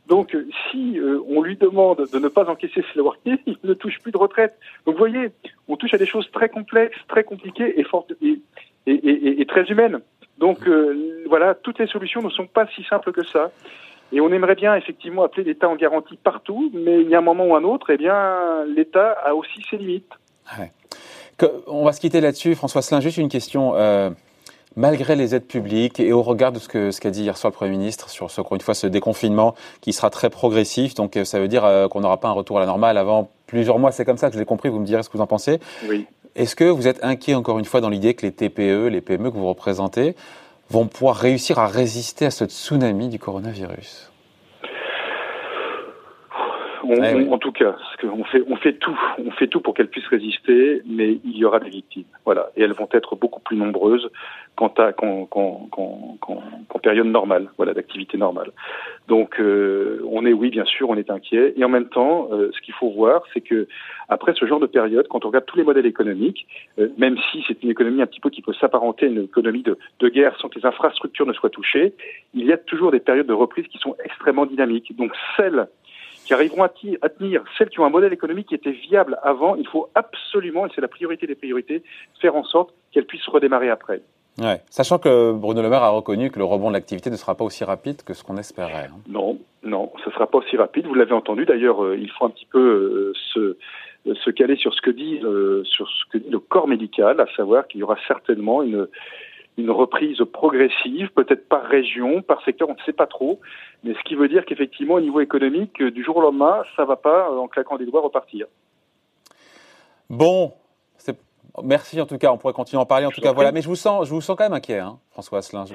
Donc, 0.08 0.36
si 0.70 1.00
euh, 1.00 1.22
on 1.30 1.42
lui 1.42 1.56
demande 1.56 2.06
de 2.12 2.20
ne 2.20 2.28
pas 2.28 2.50
encaisser 2.50 2.84
ses 2.92 3.00
loyers, 3.00 3.40
il 3.46 3.58
ne 3.64 3.74
touche 3.74 4.00
plus 4.00 4.12
de 4.12 4.18
retraite. 4.18 4.58
Donc, 4.86 4.96
vous 4.96 5.00
voyez, 5.00 5.30
on 5.68 5.78
touche 5.78 5.94
à 5.94 5.98
des 5.98 6.06
choses 6.06 6.30
très 6.32 6.50
complexes, 6.50 6.98
très 7.08 7.24
compliquées 7.24 7.80
et, 7.80 7.84
fortes, 7.84 8.12
et, 8.22 9.46
très 9.48 9.64
humaines. 9.66 10.02
Donc, 10.38 10.68
euh, 10.68 11.24
voilà, 11.28 11.54
toutes 11.56 11.80
les 11.80 11.88
solutions 11.88 12.22
ne 12.22 12.30
sont 12.30 12.48
pas 12.48 12.68
si 12.76 12.84
simples 12.84 13.12
que 13.12 13.26
ça. 13.26 13.52
Et 14.12 14.20
on 14.20 14.32
aimerait 14.32 14.56
bien 14.56 14.76
effectivement 14.76 15.24
appeler 15.24 15.44
l'État 15.44 15.70
en 15.70 15.76
garantie 15.76 16.18
partout, 16.18 16.70
mais 16.74 17.02
il 17.02 17.10
y 17.10 17.16
a 17.16 17.20
un 17.20 17.22
moment 17.22 17.46
ou 17.46 17.56
un 17.56 17.64
autre, 17.64 17.92
eh 17.92 17.98
bien, 17.98 18.66
l'État 18.66 19.12
a 19.24 19.34
aussi 19.34 19.62
ses 19.70 19.78
limites. 19.78 20.12
on 21.68 21.86
va 21.86 21.94
se 21.94 22.02
quitter 22.02 22.20
là-dessus. 22.20 22.56
François 22.56 22.82
Slin, 22.82 23.00
juste 23.00 23.18
une 23.18 23.30
question. 23.30 23.74
Euh, 23.76 24.10
malgré 24.76 25.16
les 25.16 25.36
aides 25.36 25.48
publiques 25.48 26.00
et 26.00 26.14
au 26.14 26.22
regard 26.22 26.52
de 26.52 26.60
ce 26.60 26.68
qu'a 26.68 26.92
ce 26.92 27.08
dit 27.08 27.24
hier 27.24 27.38
soir 27.38 27.52
le 27.52 27.56
Premier 27.56 27.72
ministre 27.72 28.10
sur, 28.10 28.32
ce, 28.32 28.42
encore 28.42 28.56
une 28.56 28.62
fois, 28.62 28.74
ce 28.74 28.88
déconfinement 28.88 29.56
qui 29.82 29.94
sera 29.94 30.10
très 30.10 30.30
progressif, 30.30 30.94
donc 30.94 31.18
euh, 31.18 31.26
ça 31.26 31.40
veut 31.40 31.48
dire 31.48 31.66
euh, 31.66 31.88
qu'on 31.88 32.02
n'aura 32.02 32.20
pas 32.20 32.30
un 32.30 32.34
retour 32.34 32.58
à 32.58 32.60
la 32.62 32.66
normale 32.66 32.98
avant 32.98 33.30
plusieurs 33.48 33.80
mois, 33.80 33.92
c'est 33.92 34.06
comme 34.06 34.18
ça 34.18 34.30
que 34.30 34.36
je 34.36 34.40
l'ai 34.40 34.46
compris, 34.46 34.70
vous 34.70 34.80
me 34.80 34.86
direz 34.86 35.04
ce 35.04 35.10
que 35.10 35.18
vous 35.18 35.24
en 35.24 35.28
pensez. 35.28 35.60
Oui. 35.90 36.06
Est-ce 36.36 36.56
que 36.56 36.64
vous 36.64 36.88
êtes 36.88 37.04
inquiet 37.04 37.36
encore 37.36 37.60
une 37.60 37.66
fois 37.66 37.82
dans 37.82 37.90
l'idée 37.90 38.14
que 38.14 38.26
les 38.26 38.32
TPE, 38.32 38.88
les 38.88 39.02
PME 39.02 39.32
que 39.32 39.36
vous 39.36 39.50
représentez, 39.50 40.16
vont 40.72 40.88
pouvoir 40.88 41.18
réussir 41.18 41.60
à 41.60 41.68
résister 41.68 42.26
à 42.26 42.32
ce 42.32 42.46
tsunami 42.46 43.10
du 43.10 43.20
coronavirus. 43.20 44.12
Eh 46.84 47.30
en 47.30 47.38
tout 47.38 47.52
cas, 47.52 47.76
on 48.04 48.24
fait, 48.24 48.44
on 48.50 48.56
fait 48.56 48.74
tout, 48.74 48.98
on 49.24 49.32
fait 49.32 49.48
tout 49.48 49.62
pour 49.62 49.74
qu'elles 49.74 49.90
puissent 49.90 50.08
résister, 50.08 50.82
mais 50.86 51.20
il 51.24 51.38
y 51.38 51.46
aura 51.46 51.60
des 51.60 51.70
victimes, 51.70 52.06
voilà, 52.26 52.50
et 52.56 52.64
elles 52.64 52.74
vont 52.74 52.90
être 52.92 53.16
beaucoup 53.16 53.40
plus 53.40 53.56
nombreuses 53.56 54.10
qu'en, 54.70 55.28
période 56.82 57.08
normale, 57.08 57.50
voilà, 57.58 57.74
d'activité 57.74 58.18
normale. 58.18 58.52
Donc, 59.08 59.40
euh, 59.40 60.02
on 60.10 60.26
est, 60.26 60.34
oui, 60.34 60.50
bien 60.50 60.66
sûr, 60.66 60.90
on 60.90 60.96
est 60.96 61.12
inquiet, 61.12 61.54
et 61.56 61.64
en 61.64 61.70
même 61.70 61.90
temps, 61.90 62.30
euh, 62.32 62.50
ce 62.54 62.62
qu'il 62.62 62.74
faut 62.74 62.90
voir, 62.90 63.24
c'est 63.34 63.42
que 63.42 63.68
après 64.10 64.34
ce 64.36 64.46
genre 64.46 64.60
de 64.60 64.66
période, 64.66 65.08
quand 65.08 65.24
on 65.26 65.28
regarde 65.28 65.46
tous 65.46 65.58
les 65.58 65.64
modèles 65.64 65.86
économiques, 65.86 66.48
euh, 66.80 66.90
même 66.98 67.18
si 67.32 67.44
c'est 67.48 67.62
une 67.62 67.70
économie 67.70 68.02
un 68.02 68.08
petit 68.08 68.20
peu 68.20 68.30
qui 68.30 68.42
peut 68.42 68.54
s'apparenter 68.54 69.06
à 69.06 69.10
une 69.10 69.24
économie 69.24 69.64
de, 69.64 69.78
de 70.00 70.10
guerre 70.10 70.36
sans 70.40 70.50
que 70.50 70.58
les 70.60 70.66
infrastructures 70.66 71.28
ne 71.28 71.34
soient 71.34 71.50
touchées, 71.50 71.94
il 72.34 72.46
y 72.46 72.52
a 72.52 72.58
toujours 72.58 72.92
des 72.92 73.00
périodes 73.00 73.28
de 73.28 73.34
reprise 73.34 73.68
qui 73.68 73.78
sont 73.78 73.96
extrêmement 74.04 74.46
dynamiques. 74.46 74.96
Donc, 74.98 75.12
celles 75.38 75.68
qui 76.26 76.34
arriveront 76.34 76.64
à, 76.64 76.70
tenir 77.10 77.44
celles 77.58 77.70
qui 77.70 77.80
ont 77.80 77.86
un 77.86 77.90
modèle 77.90 78.14
économique 78.14 78.48
qui 78.48 78.56
était 78.56 78.72
viable 78.72 79.20
avant, 79.24 79.56
il 79.56 79.68
faut 79.68 79.90
absolument, 79.96 80.66
et 80.66 80.70
c'est 80.74 80.82
la 80.82 80.88
priorité 80.88 81.28
des 81.28 81.36
priorités, 81.36 81.84
faire 82.22 82.36
en 82.36 82.44
sorte 82.44 82.74
qu'elles 82.92 83.06
puissent 83.06 83.28
redémarrer 83.28 83.70
après. 83.70 84.02
Ouais. 84.40 84.62
Sachant 84.70 84.98
que 84.98 85.34
Bruno 85.34 85.62
Le 85.62 85.70
Maire 85.70 85.84
a 85.84 85.90
reconnu 85.90 86.32
que 86.32 86.40
le 86.40 86.46
rebond 86.46 86.70
de 86.70 86.74
l'activité 86.74 87.10
ne 87.10 87.16
sera 87.16 87.36
pas 87.36 87.44
aussi 87.44 87.64
rapide 87.64 88.02
que 88.04 88.14
ce 88.14 88.24
qu'on 88.24 88.38
espérait. 88.38 88.90
Hein. 88.92 89.00
Non, 89.08 89.38
non, 89.64 89.92
ce 90.04 90.10
ne 90.10 90.14
sera 90.14 90.28
pas 90.28 90.38
aussi 90.38 90.56
rapide. 90.58 90.88
Vous 90.88 90.94
l'avez 90.94 91.14
entendu. 91.14 91.46
D'ailleurs, 91.46 91.84
euh, 91.84 91.98
il 91.98 92.10
faut 92.10 92.26
un 92.26 92.30
petit 92.30 92.48
peu 92.48 92.60
euh, 92.60 93.14
se, 93.34 93.58
se 94.16 94.30
caler 94.30 94.56
sur 94.56 94.74
ce 94.74 94.82
que 94.82 94.92
dit 94.92 95.20
euh, 95.24 95.64
sur 95.66 95.88
ce 95.90 96.06
que 96.12 96.18
dit 96.18 96.30
le 96.30 96.40
corps 96.40 96.68
médical, 96.68 97.20
à 97.20 97.28
savoir 97.36 97.68
qu'il 97.68 97.82
y 97.82 97.84
aura 97.84 97.98
certainement 98.08 98.64
une 98.64 98.88
une 99.58 99.72
reprise 99.72 100.18
progressive, 100.32 101.10
peut-être 101.14 101.48
par 101.48 101.64
région, 101.64 102.22
par 102.22 102.44
secteur, 102.44 102.70
on 102.70 102.74
ne 102.74 102.86
sait 102.86 102.94
pas 102.94 103.08
trop, 103.08 103.40
mais 103.84 103.94
ce 103.94 104.04
qui 104.04 104.16
veut 104.16 104.28
dire 104.28 104.46
qu'effectivement, 104.46 104.96
au 104.96 105.02
niveau 105.02 105.20
économique, 105.20 105.82
euh, 105.82 105.92
du 105.92 106.04
jour 106.04 106.18
au 106.18 106.22
lendemain, 106.22 106.64
ça 106.76 106.84
ne 106.84 106.88
va 106.88 106.96
pas, 106.96 107.30
euh, 107.30 107.38
en 107.38 107.48
claquant 107.48 107.78
des 107.78 107.86
doigts, 107.86 108.02
repartir. 108.02 108.48
Bon, 110.10 110.54
merci 111.64 112.00
en 112.02 112.06
tout 112.06 112.18
cas, 112.18 112.32
on 112.32 112.38
pourrait 112.38 112.54
continuer 112.54 112.80
à 112.80 112.84
en 112.84 112.86
parler 112.86 113.06
en 113.06 113.12
tout 113.12 113.22
cas. 113.22 113.34
Voilà, 113.34 113.52
mais 113.52 113.62
je 113.62 113.68
vous 113.68 113.76
sens, 113.76 114.08
je 114.08 114.14
vous 114.14 114.22
sens 114.22 114.36
quand 114.38 114.46
même 114.46 114.54
inquiet, 114.54 114.80
hein, 114.80 114.98
François 115.12 115.40
Asselin. 115.40 115.66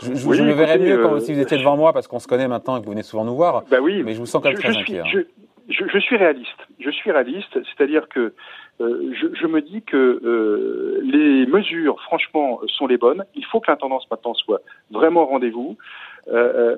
Je, 0.00 0.08
le 0.08 0.52
verrais 0.52 0.78
mieux 0.78 0.98
quand, 0.98 1.14
euh, 1.14 1.20
si 1.20 1.32
vous 1.32 1.40
étiez 1.40 1.58
devant 1.58 1.76
moi, 1.76 1.92
parce 1.92 2.08
qu'on 2.08 2.18
se 2.18 2.28
connaît 2.28 2.48
maintenant 2.48 2.76
et 2.76 2.80
que 2.80 2.84
vous 2.84 2.92
venez 2.92 3.02
souvent 3.02 3.24
nous 3.24 3.34
voir. 3.34 3.64
Bah 3.70 3.78
oui, 3.80 4.02
mais 4.02 4.14
je 4.14 4.18
vous 4.18 4.26
sens 4.26 4.42
quand 4.42 4.50
même 4.50 4.58
très 4.58 4.76
inquiet. 4.76 5.00
Hein. 5.00 5.22
Je, 5.68 5.98
suis 6.00 6.16
réaliste. 6.16 6.48
Je 6.80 6.90
suis 6.90 7.10
réaliste, 7.12 7.52
c'est-à-dire 7.54 8.08
que 8.08 8.34
euh, 8.80 9.12
je, 9.12 9.46
me 9.46 9.60
dis 9.60 9.82
que 9.82 9.96
euh, 9.96 11.00
les 11.04 11.46
mesures, 11.46 12.00
franchement, 12.02 12.60
sont 12.66 12.86
les 12.86 12.96
bonnes. 12.98 13.24
Il 13.34 13.44
faut 13.46 13.60
que 13.60 13.70
l'intendance 13.70 14.06
maintenant 14.10 14.34
soit 14.34 14.60
vraiment 14.90 15.22
au 15.22 15.26
rendez-vous. 15.26 15.76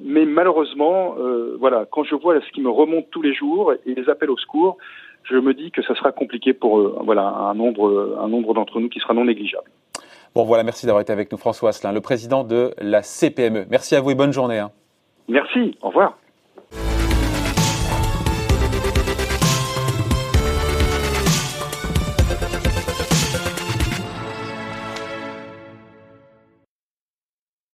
Mais 0.03 0.25
malheureusement, 0.25 1.17
voilà, 1.59 1.87
quand 1.90 2.05
je 2.05 2.14
vois 2.14 2.40
ce 2.40 2.51
qui 2.53 2.62
me 2.62 2.71
remonte 2.71 3.11
tous 3.11 3.21
les 3.21 3.35
jours 3.35 3.75
et 3.87 3.95
les 3.95 4.09
appels 4.09 4.31
au 4.31 4.38
secours, 4.38 4.79
je 5.25 5.37
me 5.37 5.55
dis 5.55 5.71
que 5.71 5.83
ça 5.83 5.95
sera 5.95 6.13
compliqué 6.13 6.53
pour 6.53 7.03
voilà 7.05 7.27
un 7.27 7.55
nombre, 7.55 8.19
un 8.21 8.29
nombre 8.29 8.55
d'entre 8.55 8.81
nous 8.81 8.89
qui 8.89 9.01
sera 9.01 9.15
non 9.15 9.25
négligeable. 9.25 9.71
Bon, 10.35 10.45
voilà, 10.45 10.65
merci 10.65 10.85
d'avoir 10.87 11.01
été 11.03 11.13
avec 11.13 11.31
nous, 11.31 11.39
François 11.39 11.69
Asselin, 11.69 11.93
le 11.93 12.01
président 12.01 12.43
de 12.43 12.75
la 12.79 13.03
CPME. 13.03 13.67
Merci 13.71 13.95
à 13.95 14.01
vous 14.01 14.11
et 14.11 14.17
bonne 14.17 14.33
journée. 14.33 14.59
Hein. 14.59 14.73
Merci, 15.29 15.77
au 15.81 15.89
revoir. 15.89 16.19